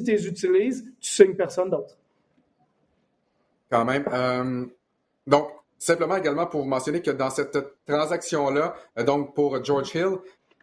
[0.03, 1.97] tu les utilises, tu signes personne d'autre.
[3.69, 4.05] Quand même.
[4.13, 4.65] Euh,
[5.25, 5.49] donc,
[5.80, 10.17] Simplement également pour mentionner que dans cette transaction-là, euh, donc pour George Hill,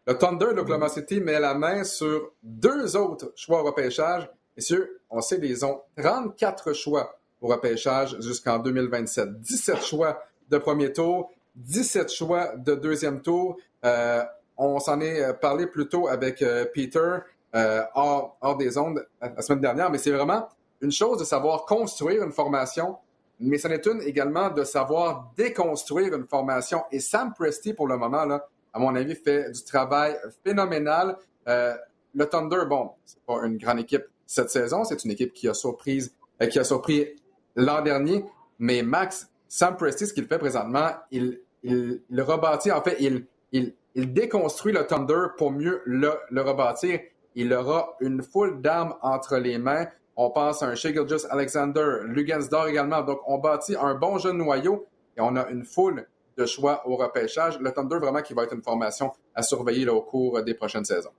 [0.06, 4.28] le Thunder d'Oklahoma City met la main sur deux autres choix au repêchage.
[4.56, 9.40] Messieurs, on sait qu'ils ont 34 choix au repêchage jusqu'en 2027.
[9.40, 13.56] 17 choix de premier tour, 17 choix de deuxième tour.
[13.84, 14.22] Euh,
[14.56, 17.18] on s'en est parlé plus tôt avec euh, Peter
[17.54, 20.48] euh, hors, hors, des ondes la semaine dernière, mais c'est vraiment
[20.80, 22.96] une chose de savoir construire une formation,
[23.40, 26.82] mais c'en est une également de savoir déconstruire une formation.
[26.92, 31.16] Et Sam Presti, pour le moment, là, à mon avis, fait du travail phénoménal.
[31.48, 31.74] Euh,
[32.14, 35.54] le Thunder, bon, c'est pas une grande équipe cette saison, c'est une équipe qui a
[35.54, 37.08] surprise, euh, qui a surpris
[37.56, 38.24] l'an dernier,
[38.58, 43.26] mais Max, Sam Presti, ce qu'il fait présentement, il, il, le rebâtit, en fait, il,
[43.52, 47.00] il, il déconstruit le Thunder pour mieux le, le rebâtir.
[47.36, 49.86] Il aura une foule d'armes entre les mains.
[50.16, 53.02] On pense à un Shea Just Alexander, Lugansdor également.
[53.02, 54.86] Donc, on bâtit un bon jeune noyau
[55.16, 56.06] et on a une foule
[56.36, 57.58] de choix au repêchage.
[57.58, 61.12] Le Thunder, vraiment, qui va être une formation à surveiller au cours des prochaines saisons.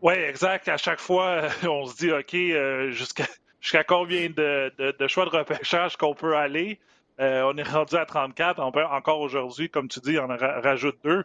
[0.00, 0.68] Oui, exact.
[0.68, 5.96] À chaque fois, on se dit, OK, euh, jusqu'à combien de, de, choix de repêchage
[5.96, 6.78] qu'on peut aller?
[7.20, 8.60] Euh, on est rendu à 34.
[8.60, 11.24] On peut encore aujourd'hui, comme tu dis, on en rajoute deux.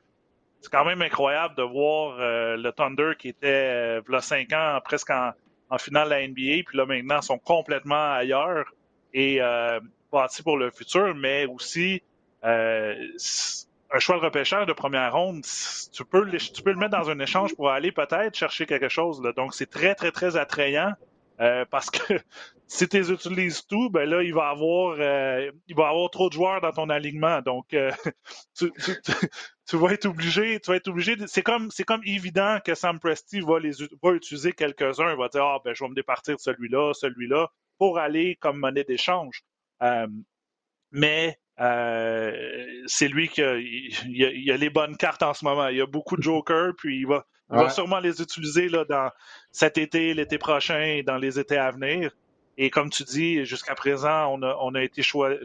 [0.62, 5.10] C'est quand même incroyable de voir euh, le Thunder qui était, il cinq ans, presque
[5.10, 5.32] en,
[5.70, 8.66] en, finale la NBA, puis là maintenant, sont complètement ailleurs.
[9.14, 9.42] Et
[10.12, 12.02] bâti pour le futur, mais aussi
[12.44, 12.96] euh,
[13.92, 15.44] un choix de repêchage de première ronde,
[15.92, 18.90] tu peux, le, tu peux le mettre dans un échange pour aller peut-être chercher quelque
[18.90, 19.22] chose.
[19.24, 19.34] Là.
[19.34, 20.94] Donc, c'est très, très, très attrayant
[21.42, 22.20] euh, parce que
[22.68, 26.30] si tu les utilises tout, ben là, il va avoir euh, il va avoir trop
[26.30, 27.42] de joueurs dans ton alignement.
[27.42, 27.68] Donc,
[28.58, 29.12] tu, tu, tu,
[29.78, 31.16] vas être obligé, tu vas être obligé.
[31.28, 35.12] C'est comme c'est comme évident que Sam Presti va les va utiliser quelques-uns.
[35.12, 38.60] Il va dire Ah ben je vais me départir de celui-là, celui-là, pour aller comme
[38.60, 39.44] monnaie d'échange.
[39.82, 40.08] Euh,
[40.92, 45.68] mais euh, c'est lui qui a, il, a, les bonnes cartes en ce moment.
[45.68, 49.12] Il y a beaucoup de jokers, puis il va, va sûrement les utiliser là, dans
[49.52, 52.12] cet été, l'été prochain et dans les étés à venir.
[52.58, 55.40] Et comme tu dis, jusqu'à présent, on a, on a été choisi,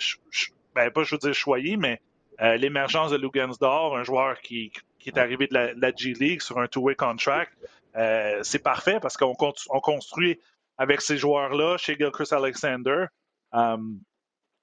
[0.75, 2.01] ben, pas je veux dire choyé, mais
[2.41, 6.59] euh, l'émergence de Lugansdor, un joueur qui, qui est arrivé de la, G League sur
[6.59, 7.53] un two-way contract,
[7.97, 9.35] euh, c'est parfait parce qu'on
[9.71, 10.41] on construit
[10.79, 13.07] avec ces joueurs-là chez Gilchrist Alexander.
[13.53, 14.01] Um,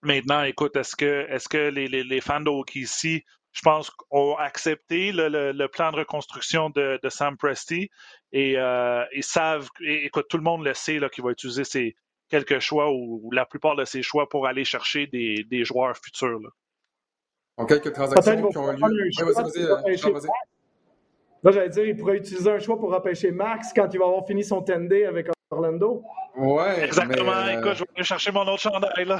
[0.04, 4.36] Maintenant, écoute, est-ce que, est-ce que les, les, les fans de ici, je pense, ont
[4.36, 7.90] accepté le, le, plan de reconstruction de, de Sam Presti?
[8.32, 11.96] Et euh, ils savent, écoute, tout le monde le sait qu'il va utiliser ses
[12.30, 16.40] quelques choix ou, la plupart de ses choix pour aller chercher des, des joueurs futurs.
[16.40, 16.50] Là.
[17.62, 19.10] Donc, quelques transactions qui ont lieu.
[21.44, 24.26] Là, j'allais dire, il pourrait utiliser un choix pour repêcher Max quand il va avoir
[24.26, 24.74] fini son 10
[25.06, 26.04] avec Orlando.
[26.38, 26.86] Ouais.
[26.86, 27.32] Exactement.
[27.46, 29.20] Mais, euh, Écoute, je vais aller chercher mon autre chandail, là.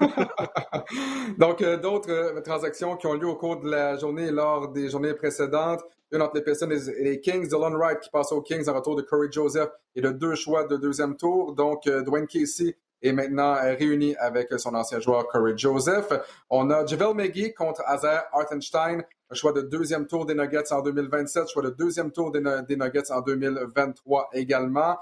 [1.38, 4.88] Donc, euh, d'autres euh, transactions qui ont lieu au cours de la journée lors des
[4.88, 5.82] journées précédentes.
[6.12, 7.48] Une entre les Pistons et les Kings.
[7.48, 10.64] Dylan Wright qui passe aux Kings en retour de Corey Joseph et de deux choix
[10.64, 11.54] de deuxième tour.
[11.54, 16.12] Donc, Dwayne Casey est maintenant réuni avec son ancien joueur Corey Joseph.
[16.50, 21.48] On a Javel McGee contre Azer Artenstein, choix de deuxième tour des Nuggets en 2027,
[21.48, 24.96] choix de deuxième tour des, Nuggets en 2023 également.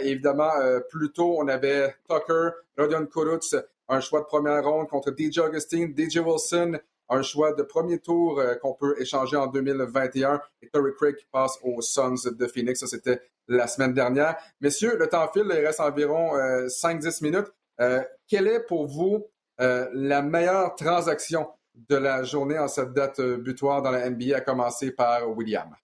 [0.00, 0.50] évidemment,
[0.90, 3.42] plus tôt, on avait Tucker, Rodion Kuruc,
[3.88, 6.78] un choix de première ronde contre DJ Augustine, DJ Wilson,
[7.10, 11.58] un choix de premier tour euh, qu'on peut échanger en 2021 et Torrey Craig passe
[11.62, 12.78] aux Suns de Phoenix.
[12.80, 13.20] Ça, c'était
[13.50, 14.36] la semaine dernière.
[14.60, 17.52] Messieurs, le temps file, il reste environ 5-10 euh, minutes.
[17.80, 19.26] Euh, quelle est pour vous
[19.58, 24.90] la meilleure transaction de la journée en cette date butoir dans la NBA, à commencer
[24.90, 25.76] par William?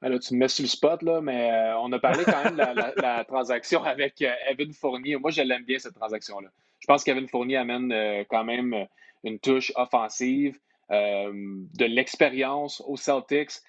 [0.00, 3.02] Alors, tu me mets sur le spot, là, mais on a parlé quand même de
[3.02, 5.16] la, transaction avec Evan Fournier.
[5.16, 6.48] Moi, je l'aime bien, cette transaction-là.
[6.78, 8.86] Je pense qu'Evan Fournier amène quand même
[9.24, 10.58] une touche offensive,
[10.90, 13.60] euh, de l'expérience aux Celtics,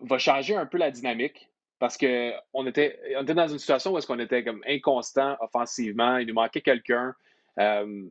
[0.00, 3.98] va changer un peu la dynamique parce qu'on était, on était dans une situation où
[3.98, 7.14] est-ce qu'on était comme inconstant offensivement, il nous manquait quelqu'un
[7.58, 8.04] euh,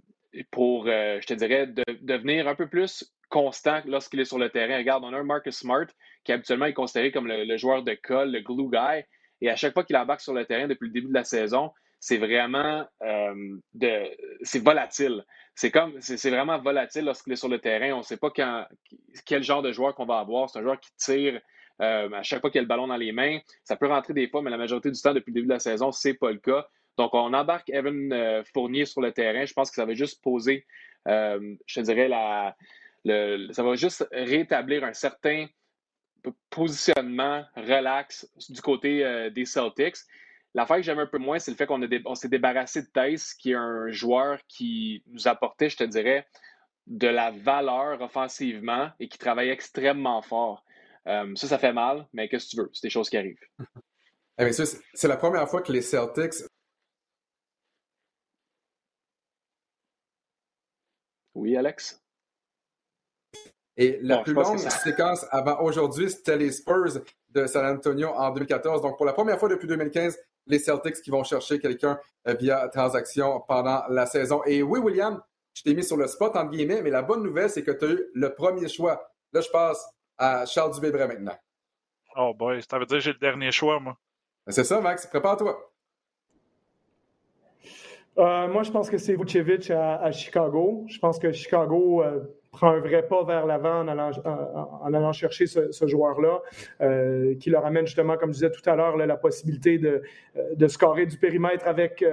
[0.51, 4.49] pour, euh, je te dirais, de, devenir un peu plus constant lorsqu'il est sur le
[4.49, 4.77] terrain.
[4.77, 5.87] Regarde, on a un Marcus Smart
[6.23, 9.03] qui habituellement est considéré comme le, joueur de colle, le glue guy,
[9.41, 11.71] et à chaque fois qu'il embarque sur le terrain depuis le début de la saison,
[11.99, 14.09] c'est vraiment de,
[14.41, 15.23] c'est volatile.
[15.55, 17.93] C'est comme, c'est vraiment volatile lorsqu'il est sur le terrain.
[17.93, 18.65] On ne sait pas quand,
[19.25, 20.49] quel genre de joueur qu'on va avoir.
[20.49, 21.39] C'est un joueur qui tire
[21.81, 23.39] euh, à chaque fois qu'il a le ballon dans les mains.
[23.63, 25.59] Ça peut rentrer des fois, mais la majorité du temps, depuis le début de la
[25.59, 26.67] saison, ce n'est pas le cas.
[26.97, 29.45] Donc, on embarque Evan euh, Fournier sur le terrain.
[29.45, 30.65] Je pense que ça va juste poser,
[31.07, 32.55] euh, je te dirais, la,
[33.51, 35.47] ça va juste rétablir un certain
[36.49, 39.97] positionnement relax du côté des Celtics.
[40.53, 43.51] L'affaire que j'aime un peu moins, c'est le fait qu'on s'est débarrassé de Thais, qui
[43.51, 46.27] est un joueur qui nous apportait, je te dirais,
[46.85, 50.63] de la valeur offensivement et qui travaille extrêmement fort.
[51.07, 52.69] Euh, ça, ça fait mal, mais qu'est-ce que tu veux?
[52.73, 53.39] C'est des choses qui arrivent.
[54.39, 56.33] Eh c'est la première fois que les Celtics.
[61.35, 62.01] Oui, Alex?
[63.77, 66.99] Et la plus longue séquence avant aujourd'hui, c'était les Spurs
[67.29, 68.81] de San Antonio en 2014.
[68.81, 72.67] Donc, pour la première fois depuis 2015, les Celtics qui vont chercher quelqu'un euh, via
[72.69, 74.41] transaction pendant la saison.
[74.45, 75.21] Et oui, William,
[75.53, 77.85] je t'ai mis sur le spot, entre guillemets, mais la bonne nouvelle, c'est que tu
[77.85, 79.09] as eu le premier choix.
[79.31, 79.83] Là, je passe
[80.17, 81.37] à Charles Dubébret maintenant.
[82.15, 83.97] Oh boy, ça veut dire que j'ai le dernier choix, moi.
[84.47, 85.07] C'est ça, Max.
[85.07, 85.73] Prépare-toi.
[88.19, 90.85] Euh, moi, je pense que c'est Vucevic à, Chicago.
[90.87, 92.19] Je pense que Chicago euh,
[92.51, 96.41] prend un vrai pas vers l'avant en allant, en, allant chercher ce, joueur-là,
[96.81, 100.03] euh, qui leur amène justement, comme je disais tout à l'heure, la possibilité de,
[100.55, 102.05] de scorer du périmètre avec,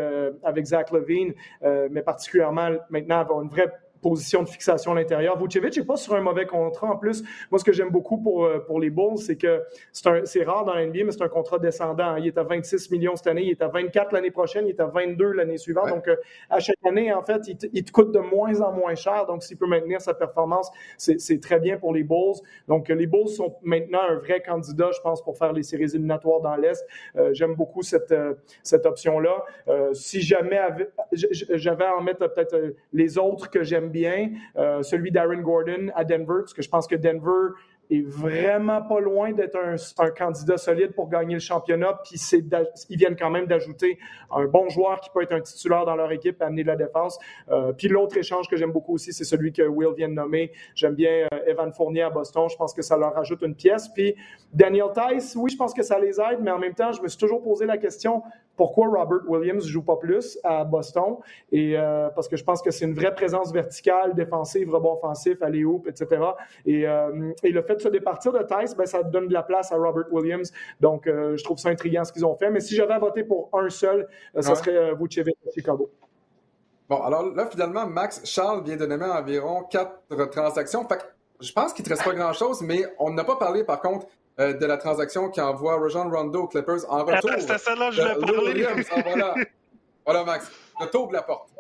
[0.43, 3.71] avec Zach Levine, mais particulièrement maintenant avoir une vraie
[4.01, 5.39] position de fixation à l'intérieur.
[5.39, 6.89] Vucevic n'est pas sur un mauvais contrat.
[6.89, 10.45] En plus, moi, ce que j'aime beaucoup pour, euh, pour les Bulls, c'est que c'est
[10.45, 12.17] rare dans l'NBA, mais c'est un contrat descendant.
[12.17, 14.81] Il est à 26 millions cette année, il est à 24 l'année prochaine, il est
[14.81, 15.89] à 22 l'année suivante.
[15.89, 16.17] Donc, euh,
[16.49, 17.43] à chaque année, en fait,
[17.73, 19.27] il te, coûte de moins en moins cher.
[19.27, 22.37] Donc, s'il peut maintenir sa performance, c'est très bien pour les Bulls.
[22.69, 26.41] Donc, les Bulls sont maintenant un vrai candidat, je pense, pour faire les séries éliminatoires
[26.41, 26.85] dans l'Est.
[27.17, 28.15] Euh, j'aime beaucoup cette,
[28.63, 29.45] cette option-là.
[29.93, 30.59] si jamais
[31.13, 36.05] j'avais à en mettre peut-être les autres que j'aime bien, euh, celui d'Aaron Gordon à
[36.05, 37.55] Denver, parce que je pense que Denver
[37.91, 42.01] est vraiment pas loin d'être un, candidat solide pour gagner le championnat.
[42.05, 42.21] Puis
[42.89, 43.99] ils viennent quand même d'ajouter
[44.31, 47.19] un bon joueur qui peut être un titulaire dans leur équipe, amener de la défense.
[47.51, 50.53] Euh, puis l'autre échange que j'aime beaucoup aussi, c'est celui que Will vient de nommer.
[50.75, 52.49] J'aime bien euh, Evan Fournier à Boston.
[52.49, 53.89] Je pense que ça leur ajoute une pièce.
[53.89, 54.15] Puis
[54.53, 57.09] Daniel Tice, oui, je pense que ça les aide, mais en même temps, je me
[57.09, 58.23] suis toujours posé la question
[58.57, 61.17] pourquoi Robert Williams joue pas plus à Boston
[61.51, 65.41] et euh, parce que je pense que c'est une vraie présence verticale, défensive, rebond offensif,
[65.43, 66.23] aller hoop, etc.
[66.67, 66.83] Et,
[67.43, 70.13] et le fait se départir de Tice, ben, ça donne de la place à Robert
[70.13, 70.53] Williams.
[70.81, 72.51] Donc, euh, je trouve ça intriguant ce qu'ils ont fait.
[72.51, 75.91] Mais si j'avais à voter pour un seul, euh, ça serait euh, Vucevic à Chicago.
[76.89, 80.87] Bon, alors là, finalement, Max Charles vient de nommer environ quatre transactions.
[80.89, 80.99] Fait
[81.41, 84.07] je pense qu'il ne te reste pas grand-chose, mais on n'a pas parlé, par contre,
[84.41, 87.31] de la transaction qui envoie Rajon Rondo aux Clippers en retour.
[87.39, 88.85] C'était celle-là je voulais parler.
[89.05, 89.35] voilà.
[90.05, 90.51] voilà, Max.
[90.81, 91.51] Je t'ouvre la porte.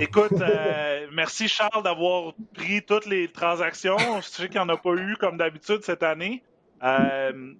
[0.00, 3.98] Écoute, euh, merci Charles d'avoir pris toutes les transactions.
[4.20, 6.42] Je sais qu'il n'y en a pas eu comme d'habitude cette année.
[6.82, 7.52] Euh,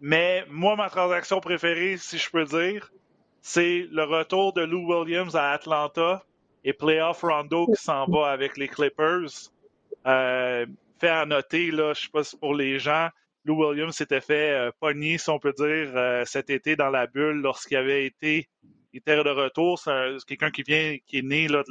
[0.00, 2.90] mais moi, ma transaction préférée, si je peux dire,
[3.40, 6.24] c'est le retour de Lou Williams à Atlanta
[6.64, 9.50] et Playoff Rondo qui s'en va avec les Clippers.
[10.06, 10.66] Euh,
[11.00, 13.08] fait à noter, là, je sais pas si pour les gens,
[13.48, 17.40] Lou Williams s'était fait euh, pogner, si on peut dire, cet été dans la bulle
[17.40, 18.48] lorsqu'il avait été
[18.92, 19.78] il était de retour.
[19.78, 21.62] C'est quelqu'un qui vient, qui est né là,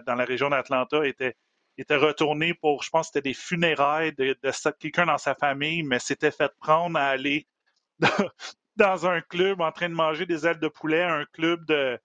[0.00, 1.34] dans la région d'Atlanta, était,
[1.78, 4.36] était retourné pour, je pense, c'était des funérailles de,
[4.78, 7.46] quelqu'un dans sa famille, mais s'était fait prendre à aller
[8.76, 11.98] dans, un club en train de manger des ailes de poulet, un club de,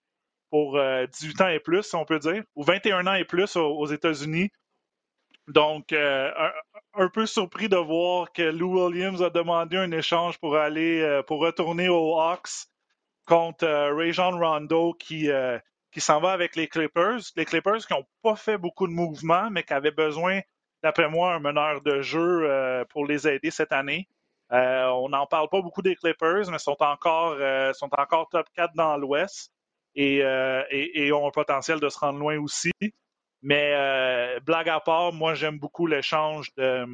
[0.50, 3.86] pour 18 ans et plus, si on peut dire, ou 21 ans et plus aux,
[3.88, 4.52] États-Unis.
[5.48, 5.94] Donc,
[6.94, 11.40] un, peu surpris de voir que Lou Williams a demandé un échange pour aller, pour
[11.40, 12.68] retourner aux Hawks
[13.26, 15.30] contre Rajon Rondo qui,
[15.92, 17.20] qui s'en va avec les Clippers.
[17.36, 20.42] Les Clippers qui n'ont pas fait beaucoup de mouvements, mais qui avaient besoin,
[20.84, 24.08] d'après moi, un meneur de jeu euh, pour les aider cette année.
[24.52, 28.48] Euh, on n'en parle pas beaucoup des Clippers, mais sont encore, euh, sont encore top
[28.56, 29.52] 4 dans l'Ouest
[29.96, 30.24] et,
[31.14, 32.72] ont un potentiel de se rendre loin aussi.
[33.42, 36.86] Mais blague à part, moi j'aime beaucoup l'échange de,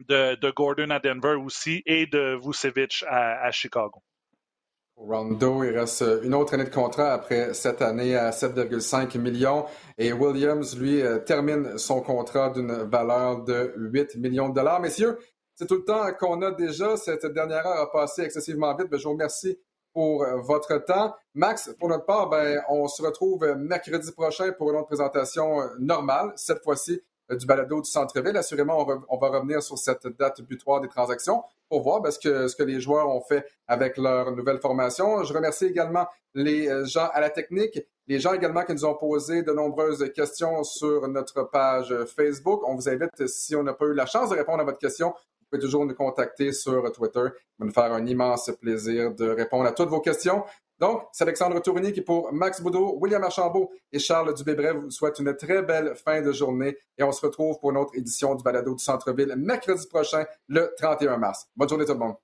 [0.00, 4.02] de, Gordon à Denver aussi et de Vucevic à Chicago.
[4.96, 9.64] Rondo, il reste une autre année de contrat après cette année à 7,5 millions.
[9.98, 14.80] Et Williams, lui, euh, termine son contrat d'une valeur de 8 millions de dollars.
[14.80, 15.18] Messieurs,
[15.54, 16.96] c'est tout le temps qu'on a déjà.
[16.96, 18.88] Cette dernière heure a passé excessivement vite.
[18.92, 19.58] je vous remercie
[19.92, 21.14] pour euh, votre temps.
[21.34, 25.66] Max, pour notre part, ben, on se retrouve mercredi prochain pour une autre présentation euh,
[25.78, 28.36] normale, cette fois-ci du balado du centre-ville.
[28.36, 32.48] Assurément, on, va revenir sur cette date butoir des transactions pour voir ben, ce, que,
[32.48, 35.24] ce que les joueurs ont fait avec leur nouvelle formation.
[35.24, 38.94] Je remercie également les euh, gens à la technique, les gens également qui nous ont
[38.94, 42.62] posé de nombreuses questions sur notre page Facebook.
[42.66, 45.14] On vous invite, si on n'a pas eu la chance de répondre à votre question,
[45.52, 47.20] pouvez toujours nous contacter sur Twitter.
[47.24, 50.44] Ça va nous faire un immense plaisir de répondre à toutes vos questions.
[50.78, 55.18] Donc, c'est Alexandre Tournier qui, pour Max Boudot, William Archambault et Charles Dubébret, vous souhaite
[55.20, 58.42] une très belle fin de journée et on se retrouve pour une autre édition du
[58.42, 61.46] Balado du Centre-Ville mercredi prochain, le 31 mars.
[61.54, 62.16] Bonne journée tout le monde.